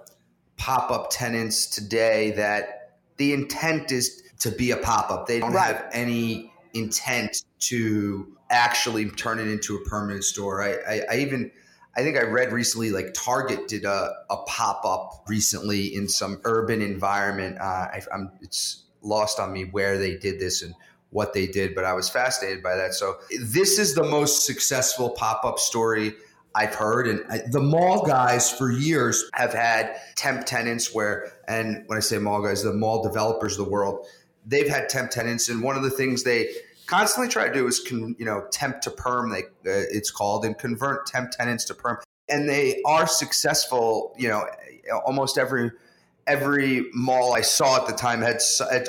pop-up 0.56 1.10
tenants 1.10 1.66
today 1.66 2.32
that 2.32 2.98
the 3.16 3.32
intent 3.32 3.92
is 3.92 4.22
to 4.40 4.50
be 4.50 4.70
a 4.70 4.76
pop-up. 4.76 5.26
They 5.26 5.40
don't 5.40 5.52
right. 5.52 5.76
have 5.76 5.88
any 5.92 6.52
intent 6.74 7.44
to 7.60 8.36
actually 8.50 9.08
turn 9.10 9.38
it 9.38 9.46
into 9.46 9.76
a 9.76 9.84
permanent 9.88 10.24
store. 10.24 10.62
I, 10.62 10.74
I, 10.74 11.02
I 11.12 11.16
even 11.18 11.50
I 11.96 12.02
think 12.02 12.16
I 12.16 12.22
read 12.22 12.52
recently 12.52 12.90
like 12.90 13.14
Target 13.14 13.68
did 13.68 13.84
a, 13.84 14.12
a 14.30 14.36
pop 14.46 14.84
up 14.84 15.24
recently 15.28 15.94
in 15.94 16.08
some 16.08 16.40
urban 16.44 16.82
environment. 16.82 17.58
Uh, 17.60 17.64
I, 17.64 18.02
am 18.12 18.32
it's 18.40 18.84
lost 19.02 19.40
on 19.40 19.52
me 19.52 19.64
where 19.64 19.98
they 19.98 20.16
did 20.16 20.38
this 20.38 20.62
and 20.62 20.74
what 21.10 21.32
they 21.32 21.46
did, 21.46 21.74
but 21.74 21.84
I 21.84 21.92
was 21.92 22.08
fascinated 22.08 22.62
by 22.62 22.76
that. 22.76 22.94
So 22.94 23.16
this 23.40 23.78
is 23.78 23.94
the 23.94 24.04
most 24.04 24.46
successful 24.46 25.10
pop 25.10 25.44
up 25.44 25.58
story 25.58 26.14
I've 26.54 26.74
heard. 26.74 27.06
And 27.08 27.24
I, 27.30 27.42
the 27.48 27.60
mall 27.60 28.04
guys 28.04 28.50
for 28.50 28.70
years 28.70 29.28
have 29.34 29.52
had 29.52 29.96
temp 30.16 30.46
tenants 30.46 30.94
where, 30.94 31.32
and 31.46 31.84
when 31.86 31.96
I 31.96 32.00
say 32.00 32.18
mall 32.18 32.42
guys, 32.42 32.62
the 32.62 32.72
mall 32.72 33.02
developers 33.02 33.58
of 33.58 33.66
the 33.66 33.70
world, 33.70 34.06
they've 34.46 34.68
had 34.68 34.88
temp 34.88 35.10
tenants. 35.10 35.48
And 35.48 35.62
one 35.62 35.76
of 35.76 35.82
the 35.82 35.90
things 35.90 36.22
they 36.22 36.50
constantly 36.86 37.30
try 37.30 37.46
to 37.46 37.54
do 37.54 37.66
is, 37.66 37.80
con, 37.80 38.16
you 38.18 38.24
know, 38.24 38.46
temp 38.50 38.80
to 38.82 38.90
perm, 38.90 39.30
they, 39.30 39.42
uh, 39.42 39.86
it's 39.90 40.10
called, 40.10 40.44
and 40.44 40.58
convert 40.58 41.06
temp 41.06 41.30
tenants 41.30 41.64
to 41.66 41.74
perm. 41.74 41.98
And 42.28 42.48
they 42.48 42.80
are 42.84 43.06
successful, 43.06 44.14
you 44.18 44.28
know, 44.28 44.44
almost 45.04 45.38
every 45.38 45.70
every 46.26 46.90
mall 46.94 47.34
I 47.34 47.40
saw 47.40 47.76
at 47.76 47.86
the 47.86 47.92
time 47.92 48.20
had, 48.22 48.40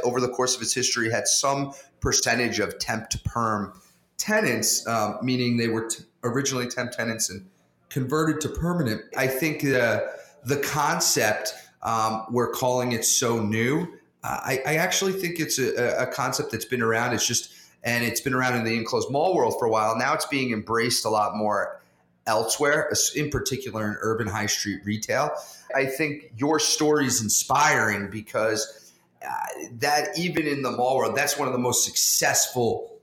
over 0.03 0.19
the 0.19 0.29
course 0.29 0.55
of 0.55 0.61
its 0.61 0.73
history 0.73 1.11
had 1.11 1.27
some 1.27 1.73
percentage 1.99 2.59
of 2.59 2.77
temp 2.79 3.09
to 3.09 3.19
perm 3.19 3.73
tenants, 4.17 4.85
um, 4.87 5.17
meaning 5.21 5.57
they 5.57 5.67
were 5.67 5.87
t- 5.87 6.03
originally 6.23 6.67
temp 6.67 6.91
tenants 6.91 7.29
and 7.29 7.47
converted 7.89 8.41
to 8.41 8.49
permanent. 8.49 9.01
I 9.17 9.27
think 9.27 9.65
uh, 9.65 10.01
the 10.45 10.57
concept 10.57 11.53
um, 11.83 12.25
we're 12.29 12.51
calling 12.51 12.91
it 12.91 13.05
so 13.05 13.39
new. 13.39 13.87
Uh, 14.23 14.39
I, 14.43 14.61
I, 14.67 14.75
actually 14.75 15.13
think 15.13 15.39
it's 15.39 15.57
a, 15.57 16.03
a, 16.03 16.05
concept 16.05 16.51
that's 16.51 16.65
been 16.65 16.83
around. 16.83 17.13
It's 17.13 17.25
just 17.25 17.51
and 17.83 18.03
it's 18.03 18.21
been 18.21 18.35
around 18.35 18.55
in 18.55 18.63
the 18.63 18.77
enclosed 18.77 19.09
mall 19.09 19.35
world 19.35 19.55
for 19.57 19.65
a 19.65 19.69
while. 19.71 19.97
Now 19.97 20.13
it's 20.13 20.27
being 20.27 20.51
embraced 20.51 21.05
a 21.05 21.09
lot 21.09 21.35
more 21.35 21.80
elsewhere, 22.27 22.91
in 23.15 23.29
particular 23.29 23.87
in 23.87 23.97
urban 24.01 24.27
high 24.27 24.45
street 24.45 24.81
retail. 24.85 25.31
I 25.75 25.85
think 25.85 26.31
your 26.37 26.59
story 26.59 27.07
is 27.07 27.21
inspiring 27.21 28.09
because 28.09 28.91
uh, 29.25 29.35
that 29.79 30.17
even 30.17 30.47
in 30.47 30.61
the 30.61 30.71
mall 30.71 30.97
world, 30.97 31.15
that's 31.15 31.37
one 31.37 31.47
of 31.47 31.53
the 31.53 31.59
most 31.59 31.85
successful 31.85 32.99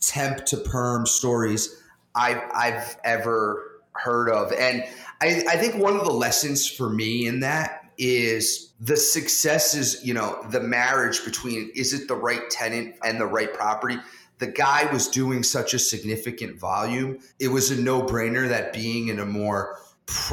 temp 0.00 0.44
to 0.46 0.56
perm 0.56 1.06
stories 1.06 1.82
I've, 2.14 2.42
I've 2.54 2.96
ever 3.04 3.82
heard 3.92 4.30
of. 4.30 4.52
And 4.52 4.84
I, 5.20 5.44
I 5.48 5.56
think 5.56 5.76
one 5.76 5.96
of 5.96 6.04
the 6.04 6.12
lessons 6.12 6.68
for 6.70 6.88
me 6.88 7.26
in 7.26 7.40
that 7.40 7.90
is 7.98 8.72
the 8.80 8.96
success 8.96 9.74
is, 9.74 10.00
you 10.04 10.14
know, 10.14 10.40
the 10.50 10.60
marriage 10.60 11.24
between 11.24 11.70
is 11.74 11.92
it 11.92 12.06
the 12.06 12.14
right 12.14 12.48
tenant 12.48 12.94
and 13.04 13.20
the 13.20 13.26
right 13.26 13.52
property? 13.52 13.98
The 14.38 14.46
guy 14.46 14.90
was 14.92 15.08
doing 15.08 15.42
such 15.42 15.74
a 15.74 15.78
significant 15.78 16.58
volume. 16.58 17.18
It 17.38 17.48
was 17.48 17.70
a 17.70 17.80
no 17.80 18.02
brainer 18.02 18.48
that 18.48 18.72
being 18.72 19.08
in 19.08 19.18
a 19.18 19.26
more 19.26 19.78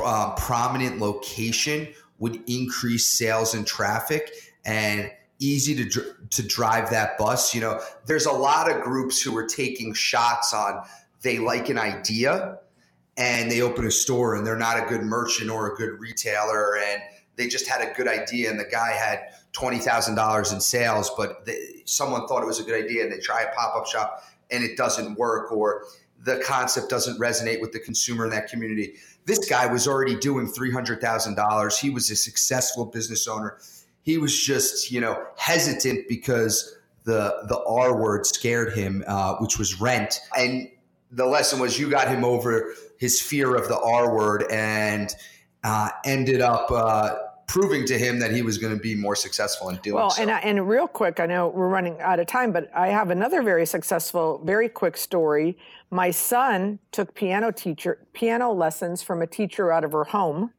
uh, 0.04 0.36
prominent 0.36 1.00
location 1.00 1.88
would 2.20 2.42
increase 2.48 3.10
sales 3.18 3.54
and 3.54 3.66
traffic 3.66 4.32
and 4.64 5.12
easy 5.40 5.76
to 5.76 6.16
to 6.30 6.44
drive 6.44 6.90
that 6.92 7.18
bus. 7.18 7.54
You 7.54 7.62
know, 7.62 7.82
there's 8.06 8.26
a 8.26 8.32
lot 8.32 8.72
of 8.72 8.82
groups 8.84 9.22
who 9.22 9.36
are 9.38 9.46
taking 9.46 9.94
shots 9.94 10.54
on 10.54 10.84
they 11.22 11.40
like 11.40 11.70
an 11.70 11.80
idea 11.80 12.60
and 13.18 13.52
they 13.52 13.62
open 13.62 13.86
a 13.86 13.92
store 13.92 14.36
and 14.36 14.46
they're 14.46 14.58
not 14.58 14.78
a 14.78 14.86
good 14.88 15.02
merchant 15.02 15.50
or 15.50 15.74
a 15.74 15.76
good 15.76 16.00
retailer 16.00 16.78
and 16.78 17.02
they 17.36 17.48
just 17.48 17.68
had 17.68 17.82
a 17.82 17.94
good 17.94 18.08
idea 18.08 18.50
and 18.50 18.60
the 18.60 18.66
guy 18.66 18.92
had 18.92 19.20
$20,000 19.58 20.54
in 20.54 20.60
sales 20.60 21.12
but 21.18 21.48
someone 21.86 22.28
thought 22.28 22.44
it 22.44 22.46
was 22.46 22.60
a 22.60 22.64
good 22.64 22.84
idea 22.84 23.04
and 23.04 23.12
they 23.12 23.20
try 23.20 23.42
a 23.44 23.54
pop-up 23.56 23.88
shop 23.88 24.24
and 24.52 24.64
it 24.64 24.76
doesn't 24.78 25.18
work 25.18 25.52
or 25.52 25.86
the 26.24 26.42
concept 26.46 26.90
doesn't 26.90 27.20
resonate 27.20 27.62
with 27.62 27.72
the 27.72 27.80
consumer 27.80 28.26
in 28.26 28.32
that 28.32 28.50
community 28.50 28.96
this 29.26 29.50
guy 29.50 29.66
was 29.66 29.88
already 29.88 30.16
doing 30.16 30.48
$300,000. 30.48 31.80
He 31.80 31.90
was 31.90 32.10
a 32.12 32.16
successful 32.16 32.86
business 32.86 33.28
owner. 33.28 33.58
He 34.04 34.18
was 34.18 34.40
just, 34.40 34.92
you 34.92 35.02
know, 35.02 35.26
hesitant 35.36 36.08
because 36.08 36.78
the 37.06 37.46
the 37.48 37.64
R 37.68 38.00
word 38.00 38.26
scared 38.26 38.74
him, 38.74 39.04
uh, 39.08 39.36
which 39.38 39.58
was 39.58 39.82
rent. 39.82 40.22
And 40.38 40.70
the 41.12 41.26
lesson 41.26 41.60
was 41.60 41.80
you 41.80 41.90
got 41.90 42.08
him 42.08 42.24
over 42.24 42.74
his 42.98 43.20
fear 43.20 43.56
of 43.56 43.68
the 43.68 43.80
R 43.80 44.16
word 44.16 44.46
and 44.52 45.14
uh, 45.64 45.90
ended 46.04 46.42
up 46.42 46.70
uh, 46.72 47.16
proving 47.48 47.86
to 47.86 47.98
him 47.98 48.20
that 48.20 48.32
he 48.32 48.42
was 48.42 48.58
going 48.58 48.74
to 48.74 48.80
be 48.80 48.96
more 48.96 49.16
successful 49.16 49.70
in 49.70 49.78
doing 49.78 49.96
well, 49.96 50.10
so. 50.10 50.22
and, 50.22 50.32
and 50.32 50.68
real 50.68 50.88
quick, 50.88 51.20
I 51.20 51.26
know 51.26 51.50
we're 51.50 51.68
running 51.68 52.00
out 52.02 52.20
of 52.20 52.28
time, 52.28 52.52
but 52.52 52.70
I 52.76 52.88
have 52.88 53.10
another 53.10 53.42
very 53.42 53.66
successful, 53.66 54.42
very 54.44 54.70
quick 54.70 54.98
story. 54.98 55.58
My 55.92 56.12
son 56.12 56.80
took 56.92 57.14
piano 57.14 57.52
teacher 57.52 58.08
piano 58.14 58.52
lessons 58.52 59.02
from 59.02 59.22
a 59.22 59.28
teacher 59.28 59.72
out 59.72 59.84
of 59.84 59.92
her 59.92 60.06
home. 60.06 60.52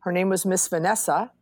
Her 0.00 0.12
name 0.12 0.28
was 0.28 0.46
Miss 0.46 0.68
Vanessa, 0.68 1.32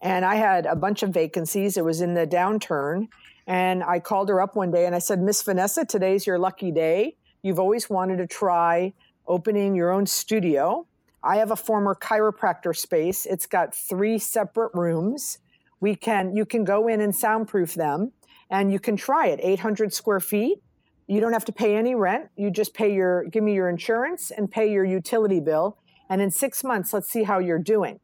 and 0.00 0.24
I 0.24 0.34
had 0.34 0.66
a 0.66 0.76
bunch 0.76 1.02
of 1.02 1.10
vacancies. 1.10 1.76
It 1.76 1.84
was 1.84 2.00
in 2.00 2.14
the 2.14 2.26
downturn, 2.26 3.08
and 3.46 3.82
I 3.82 4.00
called 4.00 4.28
her 4.28 4.40
up 4.40 4.56
one 4.56 4.70
day 4.70 4.86
and 4.86 4.94
I 4.94 4.98
said, 4.98 5.20
Miss 5.20 5.42
Vanessa, 5.42 5.84
today's 5.84 6.26
your 6.26 6.38
lucky 6.38 6.70
day. 6.70 7.16
You've 7.42 7.58
always 7.58 7.90
wanted 7.90 8.18
to 8.18 8.26
try 8.26 8.92
opening 9.26 9.74
your 9.74 9.90
own 9.90 10.06
studio 10.06 10.86
I 11.24 11.36
have 11.36 11.50
a 11.50 11.56
former 11.56 11.94
chiropractor 11.94 12.76
space. 12.76 13.26
It's 13.26 13.46
got 13.46 13.74
three 13.74 14.18
separate 14.18 14.72
rooms. 14.74 15.38
We 15.80 15.94
can 15.94 16.34
you 16.34 16.44
can 16.44 16.64
go 16.64 16.88
in 16.88 17.00
and 17.00 17.14
soundproof 17.14 17.74
them 17.74 18.12
and 18.50 18.72
you 18.72 18.80
can 18.80 18.96
try 18.96 19.28
it. 19.28 19.40
800 19.42 19.92
square 19.92 20.20
feet. 20.20 20.58
You 21.06 21.20
don't 21.20 21.32
have 21.32 21.44
to 21.46 21.52
pay 21.52 21.76
any 21.76 21.94
rent. 21.94 22.28
You 22.36 22.50
just 22.50 22.74
pay 22.74 22.92
your 22.92 23.24
give 23.24 23.44
me 23.44 23.54
your 23.54 23.68
insurance 23.68 24.30
and 24.30 24.50
pay 24.50 24.70
your 24.70 24.84
utility 24.84 25.40
bill 25.40 25.78
and 26.08 26.20
in 26.20 26.30
6 26.30 26.64
months 26.64 26.92
let's 26.92 27.10
see 27.10 27.22
how 27.22 27.38
you're 27.38 27.58
doing. 27.58 28.00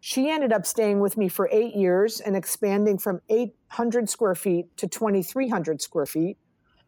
She 0.00 0.28
ended 0.28 0.52
up 0.52 0.66
staying 0.66 1.00
with 1.00 1.16
me 1.16 1.28
for 1.28 1.48
8 1.50 1.74
years 1.74 2.20
and 2.20 2.36
expanding 2.36 2.98
from 2.98 3.20
800 3.28 4.08
square 4.08 4.34
feet 4.34 4.76
to 4.76 4.86
2300 4.86 5.80
square 5.80 6.06
feet. 6.06 6.36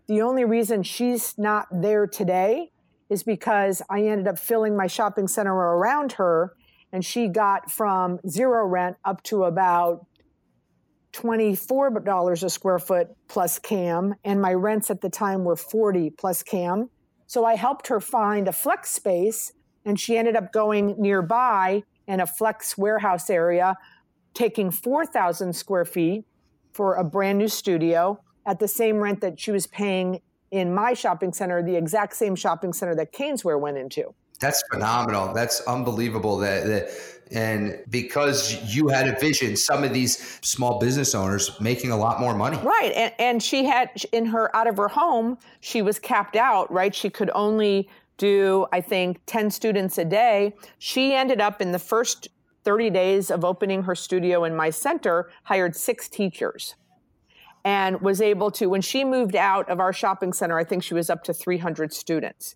The 0.07 0.23
only 0.23 0.45
reason 0.45 0.83
she's 0.85 1.37
not 1.37 1.67
there 1.73 2.07
today 2.07 2.71
is 3.09 3.23
because 3.23 3.83
I 3.89 4.03
ended 4.03 4.29
up 4.29 4.39
filling 4.39 4.77
my 4.77 4.87
shopping 4.87 5.29
center 5.29 5.55
around 5.55 6.13
her 6.13 6.53
and 6.93 7.05
she 7.05 7.29
got 7.29 7.71
from 7.71 8.19
zero 8.29 8.67
rent 8.67 8.97
up 9.05 9.23
to 9.25 9.45
about 9.45 10.07
$24 11.13 12.43
a 12.43 12.51
square 12.51 12.79
foot 12.79 13.09
plus 13.29 13.59
cam 13.59 14.15
and 14.25 14.41
my 14.41 14.53
rents 14.53 14.91
at 14.91 15.01
the 15.01 15.09
time 15.09 15.45
were 15.45 15.57
40 15.57 16.11
plus 16.11 16.43
cam. 16.43 16.91
So 17.27 17.45
i 17.45 17.57
helped 17.57 17.89
her 17.89 18.01
find 18.01 18.49
a 18.49 18.53
flex 18.53 18.91
space 18.91 19.53
and 19.85 19.99
she 19.99 20.17
ended 20.17 20.37
up 20.37 20.53
going 20.53 20.95
nearby 20.99 21.83
in 22.07 22.21
a 22.21 22.27
flex 22.27 22.77
warehouse 22.77 23.31
area 23.31 23.77
taking 24.35 24.71
4000 24.71 25.55
square 25.55 25.85
feet 25.85 26.25
for 26.73 26.95
a 26.97 27.05
brand 27.05 27.39
new 27.39 27.49
studio 27.49 28.21
at 28.47 28.59
the 28.59 28.69
same 28.69 28.99
rent 28.99 29.23
that 29.23 29.41
she 29.41 29.51
was 29.51 29.67
paying 29.67 30.21
in 30.51 30.75
my 30.75 30.95
shopping 30.95 31.33
center, 31.33 31.63
the 31.63 31.77
exact 31.77 32.17
same 32.17 32.37
shopping 32.37 32.73
center 32.73 32.95
that 32.95 33.13
Caneswear 33.13 33.61
went 33.61 33.79
into. 33.79 34.15
That's 34.41 34.63
phenomenal. 34.71 35.33
That's 35.33 35.61
unbelievable. 35.63 36.37
That, 36.39 36.67
that 36.67 36.91
and 37.33 37.79
because 37.91 38.75
you 38.75 38.89
had 38.89 39.09
a 39.09 39.19
vision, 39.19 39.57
some 39.57 39.83
of 39.83 39.93
these 39.93 40.39
small 40.43 40.79
business 40.79 41.15
owners 41.15 41.59
making 41.61 41.91
a 41.91 41.97
lot 41.97 42.21
more 42.21 42.35
money. 42.35 42.59
Right, 42.59 42.93
and 42.95 43.13
and 43.19 43.43
she 43.43 43.65
had 43.65 43.91
in 44.13 44.27
her 44.27 44.55
out 44.55 44.67
of 44.67 44.77
her 44.77 44.89
home, 44.89 45.39
she 45.61 45.83
was 45.83 45.99
capped 45.99 46.37
out. 46.37 46.71
Right, 46.71 46.95
she 46.95 47.11
could 47.11 47.31
only 47.35 47.89
do 48.19 48.67
I 48.73 48.81
think 48.81 49.21
ten 49.27 49.51
students 49.51 49.99
a 49.99 50.05
day. 50.05 50.55
She 50.79 51.15
ended 51.15 51.41
up 51.41 51.61
in 51.61 51.73
the 51.73 51.79
first 51.79 52.29
30 52.65 52.91
days 52.91 53.31
of 53.31 53.45
opening 53.45 53.85
her 53.85 53.95
studio 53.95 54.43
in 54.43 54.57
my 54.57 54.71
center, 54.71 55.31
hired 55.45 55.77
six 55.77 56.09
teachers 56.09 56.75
and 57.67 58.01
was 58.01 58.21
able 58.21 58.53
to, 58.53 58.69
when 58.69 58.81
she 58.81 59.05
moved 59.05 59.35
out 59.35 59.69
of 59.69 59.81
our 59.81 59.93
shopping 59.93 60.33
center, 60.33 60.57
I 60.57 60.63
think 60.63 60.85
she 60.85 60.95
was 60.95 61.11
up 61.11 61.25
to 61.25 61.35
300 61.35 61.93
students. 61.93 62.55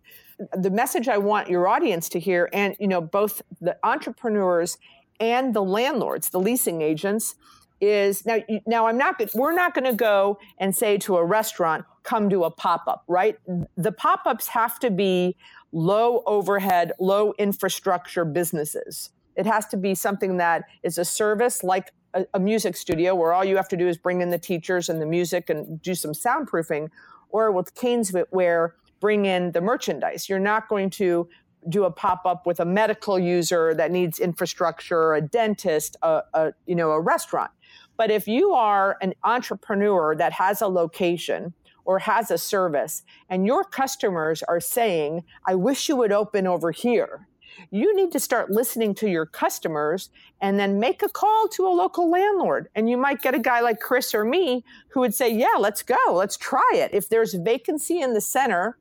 The 0.52 0.70
message 0.70 1.08
I 1.08 1.18
want 1.18 1.50
your 1.50 1.66
audience 1.66 2.08
to 2.10 2.20
hear, 2.20 2.48
and 2.52 2.76
you 2.78 2.86
know, 2.86 3.00
both 3.00 3.42
the 3.60 3.76
entrepreneurs 3.82 4.78
and 5.18 5.52
the 5.52 5.64
landlords, 5.64 6.30
the 6.30 6.38
leasing 6.38 6.80
agents, 6.80 7.34
is 7.80 8.24
now. 8.24 8.38
Now, 8.66 8.86
I'm 8.86 8.96
not. 8.96 9.20
We're 9.34 9.52
not 9.52 9.74
going 9.74 9.84
to 9.84 9.94
go 9.94 10.38
and 10.58 10.76
say 10.76 10.96
to 10.98 11.16
a 11.16 11.24
restaurant, 11.24 11.84
"Come 12.04 12.30
to 12.30 12.44
a 12.44 12.50
pop 12.50 12.84
up." 12.86 13.02
Right? 13.08 13.36
The 13.76 13.92
pop 13.92 14.20
ups 14.26 14.48
have 14.48 14.78
to 14.78 14.90
be 14.90 15.36
low 15.72 16.22
overhead, 16.24 16.92
low 17.00 17.34
infrastructure 17.36 18.24
businesses. 18.24 19.10
It 19.34 19.46
has 19.46 19.66
to 19.68 19.76
be 19.76 19.94
something 19.94 20.36
that 20.36 20.64
is 20.82 20.98
a 20.98 21.04
service 21.04 21.64
like 21.64 21.90
a, 22.14 22.26
a, 22.34 22.40
music 22.40 22.76
studio 22.76 23.14
where 23.14 23.32
all 23.32 23.44
you 23.44 23.56
have 23.56 23.68
to 23.68 23.76
do 23.76 23.88
is 23.88 23.96
bring 23.96 24.20
in 24.20 24.30
the 24.30 24.38
teachers 24.38 24.88
and 24.88 25.00
the 25.00 25.06
music 25.06 25.50
and 25.50 25.80
do 25.82 25.94
some 25.94 26.12
soundproofing, 26.12 26.88
or 27.30 27.52
with 27.52 27.74
Canes 27.74 28.12
where 28.30 28.74
bring 29.00 29.24
in 29.24 29.52
the 29.52 29.60
merchandise. 29.60 30.28
You're 30.28 30.38
not 30.38 30.68
going 30.68 30.90
to 30.90 31.28
do 31.68 31.84
a 31.84 31.90
pop 31.90 32.22
up 32.24 32.46
with 32.46 32.60
a 32.60 32.64
medical 32.64 33.18
user 33.18 33.74
that 33.74 33.90
needs 33.90 34.18
infrastructure, 34.18 35.14
a 35.14 35.20
dentist, 35.20 35.96
a, 36.02 36.22
a 36.34 36.52
you 36.66 36.74
know 36.74 36.92
a 36.92 37.00
restaurant. 37.00 37.50
But 37.96 38.10
if 38.10 38.26
you 38.26 38.52
are 38.52 38.96
an 39.02 39.14
entrepreneur 39.24 40.14
that 40.16 40.32
has 40.32 40.62
a 40.62 40.68
location 40.68 41.52
or 41.84 41.98
has 41.98 42.30
a 42.30 42.38
service 42.38 43.02
and 43.28 43.46
your 43.46 43.62
customers 43.62 44.42
are 44.44 44.60
saying, 44.60 45.24
I 45.46 45.54
wish 45.54 45.88
you 45.88 45.96
would 45.96 46.12
open 46.12 46.46
over 46.46 46.70
here, 46.70 47.26
you 47.70 47.94
need 47.94 48.12
to 48.12 48.20
start 48.20 48.50
listening 48.50 48.94
to 48.96 49.08
your 49.08 49.26
customers 49.26 50.10
and 50.40 50.58
then 50.58 50.78
make 50.78 51.02
a 51.02 51.08
call 51.08 51.48
to 51.48 51.66
a 51.66 51.70
local 51.70 52.10
landlord. 52.10 52.68
And 52.74 52.88
you 52.88 52.96
might 52.96 53.22
get 53.22 53.34
a 53.34 53.38
guy 53.38 53.60
like 53.60 53.80
Chris 53.80 54.14
or 54.14 54.24
me 54.24 54.64
who 54.90 55.00
would 55.00 55.14
say, 55.14 55.32
Yeah, 55.32 55.56
let's 55.58 55.82
go, 55.82 55.96
let's 56.10 56.36
try 56.36 56.70
it. 56.74 56.90
If 56.92 57.08
there's 57.08 57.34
vacancy 57.34 58.00
in 58.00 58.14
the 58.14 58.20
center, 58.20 58.78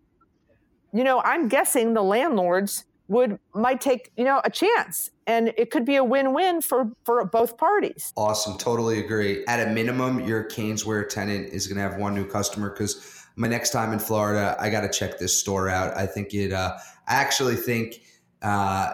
you 0.93 1.03
know, 1.03 1.21
I'm 1.21 1.47
guessing 1.47 1.93
the 1.93 2.03
landlords 2.03 2.85
would 3.09 3.39
might 3.53 3.81
take 3.81 4.11
you 4.15 4.23
know 4.23 4.39
a 4.45 4.49
chance. 4.49 5.11
And 5.27 5.53
it 5.57 5.69
could 5.69 5.85
be 5.85 5.97
a 5.97 6.03
win-win 6.03 6.61
for 6.61 6.91
for 7.03 7.25
both 7.25 7.57
parties. 7.57 8.13
Awesome. 8.15 8.57
Totally 8.57 8.99
agree. 8.99 9.43
At 9.47 9.67
a 9.67 9.71
minimum 9.71 10.21
your 10.21 10.45
CanesWear 10.45 11.09
tenant 11.09 11.51
is 11.51 11.67
going 11.67 11.77
to 11.77 11.81
have 11.81 11.99
one 11.99 12.15
new 12.15 12.25
customer 12.25 12.69
because 12.69 13.25
my 13.35 13.47
next 13.47 13.69
time 13.71 13.93
in 13.93 13.99
florida 13.99 14.57
i 14.59 14.69
got 14.69 14.81
to 14.81 14.89
check 14.89 15.17
this 15.17 15.39
store 15.39 15.69
out. 15.69 15.95
I 15.97 16.05
think 16.05 16.33
it 16.33 16.53
uh, 16.53 16.77
i 17.07 17.15
actually 17.15 17.55
think 17.55 18.01
uh, 18.41 18.93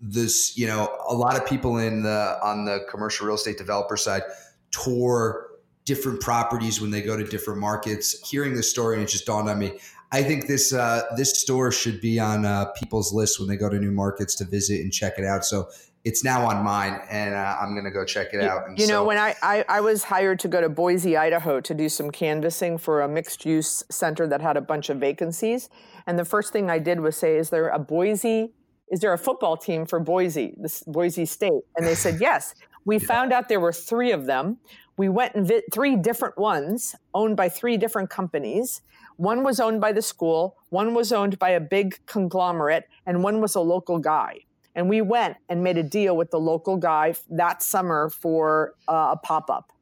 this, 0.00 0.56
you 0.56 0.66
know, 0.66 0.96
a 1.08 1.14
lot 1.14 1.36
of 1.36 1.46
people 1.46 1.78
in 1.78 2.02
the 2.02 2.38
on 2.42 2.64
the 2.64 2.84
commercial 2.90 3.26
real 3.26 3.36
estate 3.36 3.58
developer 3.58 3.96
side 3.96 4.22
tour 4.70 5.48
different 5.84 6.20
properties 6.20 6.80
when 6.80 6.90
they 6.90 7.02
go 7.02 7.16
to 7.16 7.24
different 7.24 7.60
markets. 7.60 8.28
Hearing 8.28 8.54
this 8.54 8.70
story, 8.70 8.96
and 8.96 9.04
it 9.04 9.08
just 9.08 9.26
dawned 9.26 9.48
on 9.48 9.58
me. 9.58 9.78
I 10.12 10.22
think 10.22 10.46
this 10.46 10.72
uh, 10.72 11.02
this 11.16 11.40
store 11.40 11.72
should 11.72 12.00
be 12.00 12.20
on 12.20 12.44
uh, 12.44 12.66
people's 12.66 13.12
list 13.12 13.38
when 13.38 13.48
they 13.48 13.56
go 13.56 13.68
to 13.68 13.78
new 13.78 13.90
markets 13.90 14.34
to 14.36 14.44
visit 14.44 14.80
and 14.80 14.92
check 14.92 15.18
it 15.18 15.24
out. 15.24 15.44
So 15.44 15.68
it's 16.04 16.22
now 16.22 16.46
on 16.46 16.62
mine, 16.62 17.00
and 17.10 17.34
uh, 17.34 17.56
I'm 17.60 17.72
going 17.72 17.84
to 17.84 17.90
go 17.90 18.04
check 18.04 18.28
it 18.32 18.42
out. 18.42 18.68
And 18.68 18.78
you 18.78 18.86
know, 18.86 19.04
when 19.04 19.16
I, 19.16 19.34
I, 19.42 19.64
I 19.68 19.80
was 19.80 20.04
hired 20.04 20.38
to 20.40 20.48
go 20.48 20.60
to 20.60 20.68
Boise, 20.68 21.16
Idaho, 21.16 21.60
to 21.62 21.74
do 21.74 21.88
some 21.88 22.10
canvassing 22.10 22.76
for 22.76 23.00
a 23.00 23.08
mixed 23.08 23.46
use 23.46 23.82
center 23.90 24.26
that 24.26 24.42
had 24.42 24.58
a 24.58 24.60
bunch 24.60 24.90
of 24.90 24.98
vacancies, 24.98 25.70
and 26.06 26.18
the 26.18 26.24
first 26.24 26.52
thing 26.52 26.70
I 26.70 26.78
did 26.78 27.00
was 27.00 27.16
say, 27.16 27.36
"Is 27.36 27.50
there 27.50 27.68
a 27.68 27.78
Boise 27.78 28.52
is 28.90 29.00
there 29.00 29.12
a 29.12 29.18
football 29.18 29.56
team 29.56 29.86
for 29.86 30.00
Boise, 30.00 30.54
this 30.56 30.82
Boise 30.82 31.26
State? 31.26 31.62
And 31.76 31.86
they 31.86 31.94
said, 31.94 32.20
yes. 32.20 32.54
We 32.84 32.98
yeah. 32.98 33.06
found 33.06 33.32
out 33.32 33.48
there 33.48 33.60
were 33.60 33.72
three 33.72 34.12
of 34.12 34.26
them. 34.26 34.58
We 34.96 35.08
went 35.08 35.34
and 35.34 35.46
vi- 35.46 35.62
three 35.72 35.96
different 35.96 36.38
ones 36.38 36.94
owned 37.14 37.36
by 37.36 37.48
three 37.48 37.76
different 37.76 38.10
companies. 38.10 38.82
One 39.16 39.42
was 39.42 39.58
owned 39.60 39.80
by 39.80 39.92
the 39.92 40.02
school, 40.02 40.56
one 40.70 40.92
was 40.92 41.12
owned 41.12 41.38
by 41.38 41.50
a 41.50 41.60
big 41.60 42.04
conglomerate, 42.06 42.88
and 43.06 43.22
one 43.22 43.40
was 43.40 43.54
a 43.54 43.60
local 43.60 43.98
guy. 43.98 44.40
And 44.74 44.88
we 44.88 45.00
went 45.02 45.36
and 45.48 45.62
made 45.62 45.78
a 45.78 45.84
deal 45.84 46.16
with 46.16 46.32
the 46.32 46.40
local 46.40 46.76
guy 46.76 47.14
that 47.30 47.62
summer 47.62 48.10
for 48.10 48.74
uh, 48.88 49.10
a 49.12 49.16
pop 49.16 49.50
up. 49.50 49.72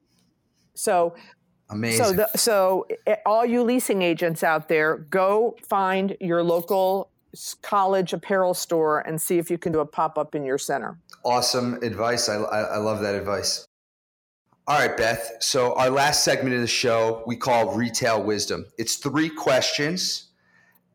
So 0.75 1.15
Amazing. 1.73 2.05
So, 2.05 2.13
the, 2.13 2.29
so 2.37 2.87
eh, 3.07 3.17
all 3.25 3.47
you 3.47 3.63
leasing 3.63 4.03
agents 4.03 4.43
out 4.43 4.69
there, 4.69 4.99
go 4.99 5.57
find 5.67 6.17
your 6.21 6.43
local 6.43 7.12
college 7.63 8.13
apparel 8.13 8.55
store 8.55 9.01
and 9.01 9.21
see 9.21 9.39
if 9.39 9.51
you 9.51 9.59
can 9.59 9.73
do 9.73 9.81
a 9.81 9.87
pop 9.87 10.19
up 10.19 10.35
in 10.35 10.45
your 10.45 10.59
center. 10.59 10.99
Awesome 11.25 11.75
advice. 11.83 12.29
I, 12.29 12.37
I, 12.37 12.61
I, 12.61 12.77
love 12.79 13.01
that 13.01 13.15
advice. 13.15 13.67
All 14.67 14.79
right, 14.79 14.97
Beth. 14.97 15.37
So, 15.41 15.75
our 15.75 15.91
last 15.91 16.25
segment 16.25 16.55
of 16.55 16.61
the 16.61 16.67
show 16.67 17.23
we 17.27 17.37
call 17.37 17.75
Retail 17.75 18.23
Wisdom. 18.23 18.67
It's 18.79 18.97
three 18.97 19.29
questions, 19.29 20.29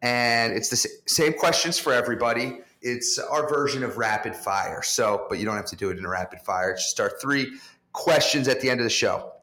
and 0.02 0.54
it's 0.54 0.70
the 0.70 0.90
same 1.08 1.34
questions 1.34 1.80
for 1.80 1.92
everybody. 1.94 2.60
It's 2.82 3.18
our 3.18 3.50
version 3.50 3.84
of 3.84 3.98
rapid 3.98 4.36
fire. 4.36 4.82
So, 4.84 5.26
but 5.28 5.40
you 5.40 5.46
don't 5.46 5.56
have 5.56 5.66
to 5.66 5.76
do 5.76 5.90
it 5.90 5.98
in 5.98 6.06
a 6.06 6.10
rapid 6.10 6.40
fire. 6.42 6.72
It's 6.72 6.84
Just 6.84 7.00
our 7.00 7.12
three 7.22 7.58
questions 7.92 8.48
at 8.48 8.62
the 8.62 8.70
end 8.70 8.80
of 8.80 8.86
the 8.86 8.90
show. 8.90 9.34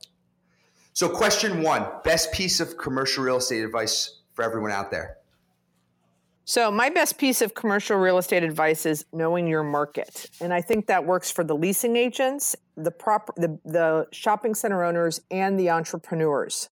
So, 0.92 1.08
question 1.08 1.62
one 1.62 1.86
best 2.04 2.32
piece 2.32 2.60
of 2.60 2.78
commercial 2.78 3.24
real 3.24 3.38
estate 3.38 3.64
advice 3.64 4.22
for 4.32 4.42
everyone 4.42 4.70
out 4.70 4.90
there. 4.90 5.18
So, 6.46 6.70
my 6.70 6.90
best 6.90 7.16
piece 7.16 7.40
of 7.40 7.54
commercial 7.54 7.96
real 7.96 8.18
estate 8.18 8.42
advice 8.42 8.84
is 8.84 9.06
knowing 9.14 9.46
your 9.46 9.62
market. 9.62 10.30
And 10.42 10.52
I 10.52 10.60
think 10.60 10.86
that 10.88 11.06
works 11.06 11.30
for 11.30 11.42
the 11.42 11.56
leasing 11.56 11.96
agents, 11.96 12.54
the 12.76 12.90
proper 12.90 13.32
the, 13.36 13.58
the 13.64 14.06
shopping 14.12 14.54
center 14.54 14.84
owners 14.84 15.22
and 15.30 15.58
the 15.58 15.70
entrepreneurs. 15.70 16.68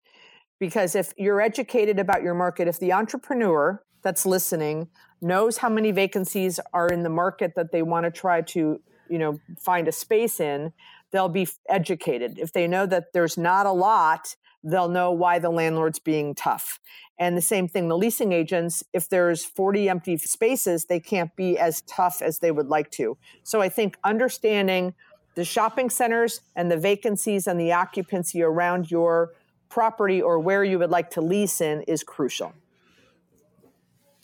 Because 0.61 0.95
if 0.95 1.13
you're 1.17 1.41
educated 1.41 1.99
about 1.99 2.23
your 2.23 2.35
market, 2.35 2.69
if 2.69 2.79
the 2.79 2.93
entrepreneur 2.93 3.83
that's 4.03 4.25
listening 4.25 4.89
knows 5.21 5.59
how 5.59 5.69
many 5.69 5.91
vacancies 5.91 6.61
are 6.73 6.87
in 6.89 7.03
the 7.03 7.11
market 7.11 7.55
that 7.57 7.73
they 7.73 7.83
want 7.83 8.05
to 8.05 8.11
try 8.11 8.43
to, 8.43 8.81
you 9.11 9.19
know, 9.19 9.41
find 9.59 9.89
a 9.89 9.93
space 9.93 10.39
in, 10.39 10.73
they'll 11.11 11.29
be 11.29 11.49
educated. 11.69 12.39
If 12.39 12.53
they 12.53 12.69
know 12.69 12.87
that 12.87 13.13
there's 13.13 13.37
not 13.37 13.67
a 13.67 13.73
lot, 13.73 14.37
they'll 14.67 14.89
know 14.89 15.13
why 15.13 15.39
the 15.39 15.51
landlord's 15.51 15.99
being 15.99 16.35
tough. 16.35 16.81
And 17.19 17.37
the 17.37 17.43
same 17.43 17.69
thing, 17.69 17.89
the 17.89 17.97
leasing 17.97 18.33
agents, 18.33 18.85
if 18.93 19.09
there's 19.09 19.45
40 19.45 19.89
empty 19.89 20.17
spaces, 20.19 20.85
they 20.85 21.01
can't 21.01 21.35
be 21.37 21.57
as 21.59 21.83
tough 21.83 22.21
as 22.21 22.41
they 22.41 22.51
would 22.51 22.67
like 22.67 22.91
to. 22.93 23.17
So 23.43 23.61
I 23.61 23.69
think 23.69 23.97
understanding 24.05 24.95
the 25.35 25.45
shopping 25.45 25.89
centers 25.89 26.41
and 26.57 26.71
the 26.71 26.77
vacancies 26.77 27.47
and 27.47 27.59
the 27.59 27.73
occupancy 27.73 28.43
around 28.43 28.91
your 28.91 29.33
property 29.69 30.21
or 30.21 30.39
where 30.39 30.65
you 30.65 30.79
would 30.79 30.91
like 30.91 31.11
to 31.11 31.21
lease 31.21 31.61
in 31.61 31.83
is 31.83 32.03
crucial. 32.03 32.53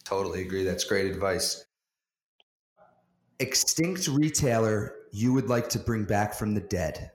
Totally 0.04 0.42
agree. 0.42 0.64
That's 0.64 0.84
great 0.84 1.06
advice. 1.06 1.64
Extinct 3.38 4.08
retailer 4.08 4.94
you 5.12 5.32
would 5.32 5.48
like 5.48 5.68
to 5.70 5.78
bring 5.78 6.04
back 6.04 6.34
from 6.34 6.54
the 6.54 6.60
dead? 6.60 7.10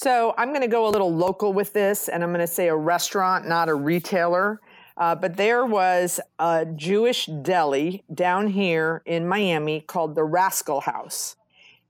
So 0.00 0.32
I'm 0.38 0.50
going 0.50 0.60
to 0.60 0.68
go 0.68 0.86
a 0.86 0.90
little 0.90 1.12
local 1.12 1.52
with 1.52 1.72
this, 1.72 2.08
and 2.08 2.22
I'm 2.22 2.30
going 2.30 2.38
to 2.38 2.46
say 2.46 2.68
a 2.68 2.76
restaurant, 2.76 3.48
not 3.48 3.68
a 3.68 3.74
retailer. 3.74 4.60
Uh, 4.96 5.16
but 5.16 5.36
there 5.36 5.66
was 5.66 6.20
a 6.38 6.64
Jewish 6.66 7.26
deli 7.42 8.04
down 8.14 8.46
here 8.46 9.02
in 9.06 9.26
Miami 9.26 9.80
called 9.80 10.14
the 10.14 10.22
Rascal 10.22 10.82
House. 10.82 11.34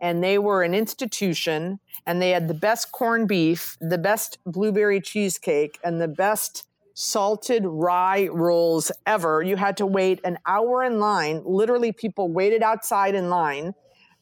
And 0.01 0.25
they 0.25 0.38
were 0.38 0.62
an 0.62 0.73
institution, 0.73 1.81
and 2.07 2.22
they 2.22 2.30
had 2.30 2.49
the 2.49 2.55
best 2.55 2.93
corned 2.93 3.28
beef, 3.28 3.76
the 3.78 3.99
best 3.99 4.39
blueberry 4.47 5.03
cheesecake, 5.03 5.78
and 5.85 6.01
the 6.01 6.09
best 6.09 6.66
salted 6.95 7.66
rye 7.66 8.28
rolls 8.28 8.91
ever. 9.05 9.43
You 9.43 9.57
had 9.57 9.76
to 9.76 9.87
wait 9.87 10.18
an 10.24 10.39
hour 10.47 10.82
in 10.82 10.99
line. 10.99 11.43
Literally, 11.45 11.93
people 11.93 12.30
waited 12.30 12.62
outside 12.62 13.14
in 13.14 13.28
line 13.28 13.74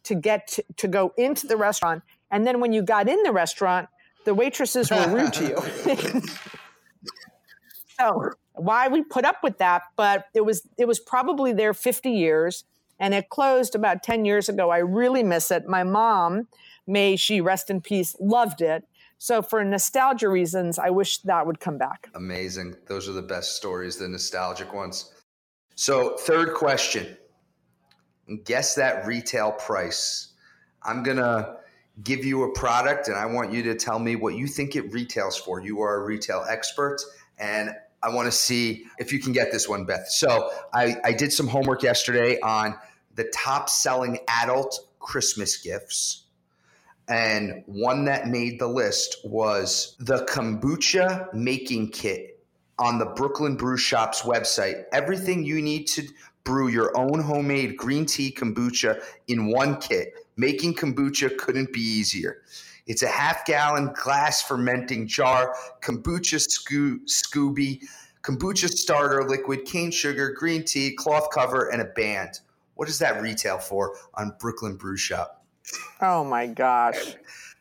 to 0.03 0.17
get 0.17 0.49
to, 0.49 0.65
to 0.79 0.89
go 0.89 1.13
into 1.17 1.47
the 1.47 1.57
restaurant 1.57 2.03
and 2.31 2.47
then 2.47 2.61
when 2.61 2.73
you 2.73 2.83
got 2.83 3.09
in 3.09 3.23
the 3.23 3.33
restaurant, 3.33 3.89
the 4.25 4.35
waitresses 4.35 4.91
were 4.91 5.09
rude 5.09 5.33
to 5.35 5.45
you. 5.47 6.23
so 7.99 8.31
why 8.55 8.89
we 8.89 9.03
put 9.03 9.25
up 9.25 9.37
with 9.43 9.59
that, 9.59 9.83
but 9.97 10.27
it 10.35 10.45
was 10.45 10.67
it 10.79 10.87
was 10.87 10.99
probably 10.99 11.53
there 11.53 11.75
50 11.75 12.11
years 12.11 12.65
and 12.99 13.15
it 13.15 13.29
closed 13.29 13.75
about 13.75 14.03
10 14.03 14.25
years 14.25 14.49
ago. 14.49 14.71
I 14.71 14.79
really 14.79 15.23
miss 15.23 15.51
it. 15.51 15.69
My 15.69 15.85
mom, 15.85 16.49
may 16.87 17.17
she 17.17 17.41
rest 17.41 17.71
in 17.71 17.81
peace, 17.81 18.17
loved 18.19 18.63
it. 18.63 18.85
So 19.19 19.43
for 19.43 19.63
nostalgia 19.65 20.29
reasons, 20.29 20.79
I 20.79 20.91
wish 20.91 21.19
that 21.19 21.47
would 21.47 21.61
come 21.61 21.79
back. 21.79 22.09
Amazing. 22.15 22.77
Those 22.87 23.09
are 23.09 23.13
the 23.13 23.23
best 23.23 23.57
stories, 23.57 23.97
the 23.97 24.09
nostalgic 24.09 24.73
ones. 24.75 25.13
So, 25.75 26.17
third 26.17 26.55
question 26.55 27.17
guess 28.45 28.75
that 28.75 29.07
retail 29.07 29.53
price. 29.53 30.33
I'm 30.83 31.03
going 31.03 31.19
to 31.19 31.57
give 32.03 32.25
you 32.25 32.43
a 32.43 32.53
product 32.53 33.09
and 33.09 33.17
I 33.17 33.27
want 33.27 33.53
you 33.53 33.63
to 33.65 33.75
tell 33.75 33.99
me 33.99 34.17
what 34.17 34.35
you 34.35 34.47
think 34.47 34.77
it 34.77 34.93
retails 34.93 35.37
for. 35.37 35.61
You 35.61 35.81
are 35.81 36.03
a 36.03 36.05
retail 36.05 36.45
expert 36.49 36.99
and 37.39 37.71
I 38.03 38.11
want 38.11 38.27
to 38.27 38.33
see 38.33 38.85
if 38.99 39.13
you 39.13 39.19
can 39.19 39.33
get 39.33 39.51
this 39.51 39.69
one, 39.69 39.85
Beth. 39.85 40.09
So, 40.09 40.51
I, 40.73 40.97
I 41.05 41.13
did 41.13 41.33
some 41.33 41.49
homework 41.49 41.83
yesterday 41.83 42.39
on 42.41 42.77
the 43.15 43.25
top 43.35 43.69
selling 43.69 44.19
adult 44.29 44.79
Christmas 45.01 45.57
gifts. 45.57 46.25
And 47.09 47.63
one 47.67 48.05
that 48.07 48.29
made 48.29 48.59
the 48.59 48.67
list 48.67 49.19
was 49.25 49.97
the 49.99 50.25
kombucha 50.27 51.33
making 51.33 51.91
kit 51.91 52.45
on 52.79 52.99
the 52.99 53.07
Brooklyn 53.07 53.57
Brew 53.57 53.77
Shop's 53.77 54.23
website. 54.23 54.85
Everything 54.93 55.45
you 55.45 55.63
need 55.63 55.87
to 55.89 56.07
brew 56.45 56.69
your 56.69 56.97
own 56.97 57.21
homemade 57.21 57.77
green 57.77 58.07
tea 58.07 58.33
kombucha 58.33 59.03
in 59.29 59.47
one 59.47 59.79
kit. 59.79 60.15
Making 60.37 60.75
kombucha 60.75 61.37
couldn't 61.37 61.73
be 61.73 61.81
easier. 61.81 62.43
It's 62.87 63.03
a 63.03 63.09
half 63.09 63.47
gallon 63.47 63.93
glass 63.95 64.43
fermenting 64.43 65.09
jar, 65.09 65.55
kombucha 65.83 66.39
scoo- 66.39 67.01
SCOBY, 67.09 67.81
kombucha 68.23 68.69
starter 68.69 69.25
liquid, 69.25 69.65
cane 69.65 69.91
sugar, 69.91 70.31
green 70.31 70.63
tea, 70.65 70.93
cloth 70.95 71.29
cover, 71.33 71.69
and 71.71 71.81
a 71.81 71.87
band. 71.87 72.41
What 72.75 72.87
does 72.87 72.99
that 72.99 73.21
retail 73.23 73.59
for 73.59 73.97
on 74.15 74.37
Brooklyn 74.39 74.77
Brew 74.77 74.97
Shop? 74.97 75.45
Oh 76.01 76.23
my 76.23 76.47
gosh. 76.47 77.17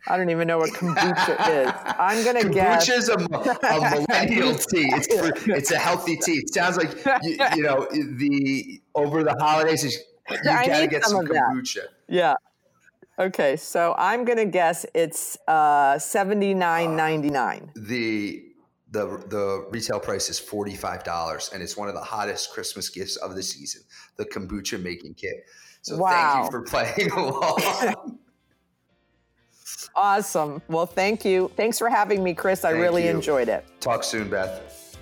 I 0.08 0.18
don't 0.18 0.30
even 0.30 0.48
know 0.48 0.60
what 0.60 0.70
kombucha 0.72 1.66
is. 1.66 1.72
I'm 1.98 2.24
gonna 2.24 2.42
kombucha 2.42 2.54
guess. 2.54 2.90
Kombucha 2.90 2.98
is 2.98 3.10
a, 3.10 3.14
a 3.16 4.06
millennial 4.06 4.54
tea. 4.70 4.90
It's 4.94 5.08
for, 5.44 5.52
it's 5.52 5.72
a 5.72 5.78
healthy 5.80 6.18
tea. 6.18 6.40
It 6.40 6.54
sounds 6.54 6.78
like 6.78 6.94
you, 7.24 7.38
you 7.56 7.64
know 7.64 7.88
the 7.90 8.82
over 8.94 9.24
the 9.24 9.36
holidays. 9.40 9.84
You 9.84 10.38
gotta 10.44 10.88
get 10.88 11.04
some, 11.06 11.26
some 11.26 11.28
kombucha. 11.28 11.76
That. 11.76 11.90
Yeah. 12.08 12.34
Okay, 13.18 13.56
so 13.56 13.96
I'm 13.98 14.26
gonna 14.26 14.46
guess 14.46 14.86
it's 14.94 15.38
uh, 15.48 15.98
seventy 15.98 16.54
nine 16.54 16.96
ninety 16.96 17.30
nine. 17.30 17.72
The 17.76 18.44
the 18.92 19.24
the 19.30 19.68
retail 19.70 20.00
price 20.00 20.30
is 20.30 20.38
forty 20.38 20.76
five 20.76 21.04
dollars, 21.06 21.50
and 21.54 21.64
it's 21.64 21.78
one 21.78 21.88
of 21.88 21.96
the 21.96 22.02
hottest 22.02 22.52
Christmas 22.52 22.90
gifts 22.90 23.16
of 23.18 23.36
the 23.36 23.44
season. 23.44 23.84
The 24.18 24.26
kombucha 24.26 24.82
making 24.82 25.14
kit. 25.14 25.46
So 25.82 25.98
wow. 25.98 26.34
thank 26.34 26.46
you 26.46 26.52
for 26.52 26.62
playing 26.64 27.12
along. 27.16 28.20
Awesome. 29.96 30.62
Well, 30.68 30.86
thank 30.86 31.24
you. 31.24 31.50
Thanks 31.56 31.80
for 31.80 31.90
having 31.90 32.22
me, 32.22 32.34
Chris. 32.34 32.66
I 32.66 32.72
thank 32.72 32.82
really 32.82 33.06
you. 33.06 33.12
enjoyed 33.12 33.48
it. 33.48 33.64
Talk 33.80 34.04
soon, 34.04 34.30
Beth. 34.30 34.98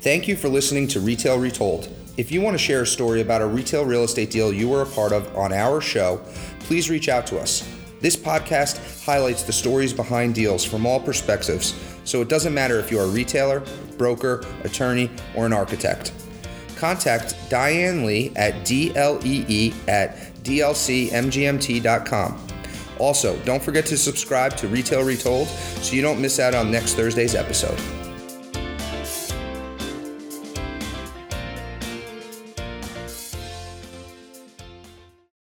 Thank 0.00 0.28
you 0.28 0.36
for 0.36 0.50
listening 0.50 0.86
to 0.88 1.00
Retail 1.00 1.38
Retold. 1.38 1.88
If 2.16 2.30
you 2.30 2.40
want 2.40 2.54
to 2.54 2.62
share 2.62 2.82
a 2.82 2.86
story 2.86 3.20
about 3.22 3.42
a 3.42 3.46
retail 3.46 3.84
real 3.84 4.04
estate 4.04 4.30
deal 4.30 4.52
you 4.52 4.68
were 4.68 4.82
a 4.82 4.86
part 4.86 5.12
of 5.12 5.36
on 5.36 5.52
our 5.52 5.80
show, 5.80 6.20
please 6.60 6.88
reach 6.88 7.08
out 7.08 7.26
to 7.28 7.40
us. 7.40 7.68
This 8.00 8.16
podcast 8.16 9.04
highlights 9.04 9.42
the 9.42 9.52
stories 9.52 9.92
behind 9.92 10.34
deals 10.34 10.64
from 10.64 10.86
all 10.86 11.00
perspectives, 11.00 11.74
so 12.04 12.22
it 12.22 12.28
doesn't 12.28 12.54
matter 12.54 12.78
if 12.78 12.90
you're 12.90 13.04
a 13.04 13.08
retailer, 13.08 13.64
broker, 13.98 14.44
attorney, 14.62 15.10
or 15.34 15.46
an 15.46 15.52
architect. 15.52 16.12
Contact 16.76 17.34
Diane 17.48 18.04
Lee 18.04 18.30
at 18.36 18.54
DLEE 18.64 19.74
at 19.88 20.16
dlcmgmt.com. 20.44 22.40
Also, 22.98 23.36
don't 23.38 23.62
forget 23.62 23.86
to 23.86 23.96
subscribe 23.96 24.56
to 24.56 24.68
Retail 24.68 25.02
Retold 25.02 25.48
so 25.48 25.96
you 25.96 26.02
don't 26.02 26.20
miss 26.20 26.38
out 26.38 26.54
on 26.54 26.70
next 26.70 26.94
Thursday's 26.94 27.34
episode. 27.34 28.03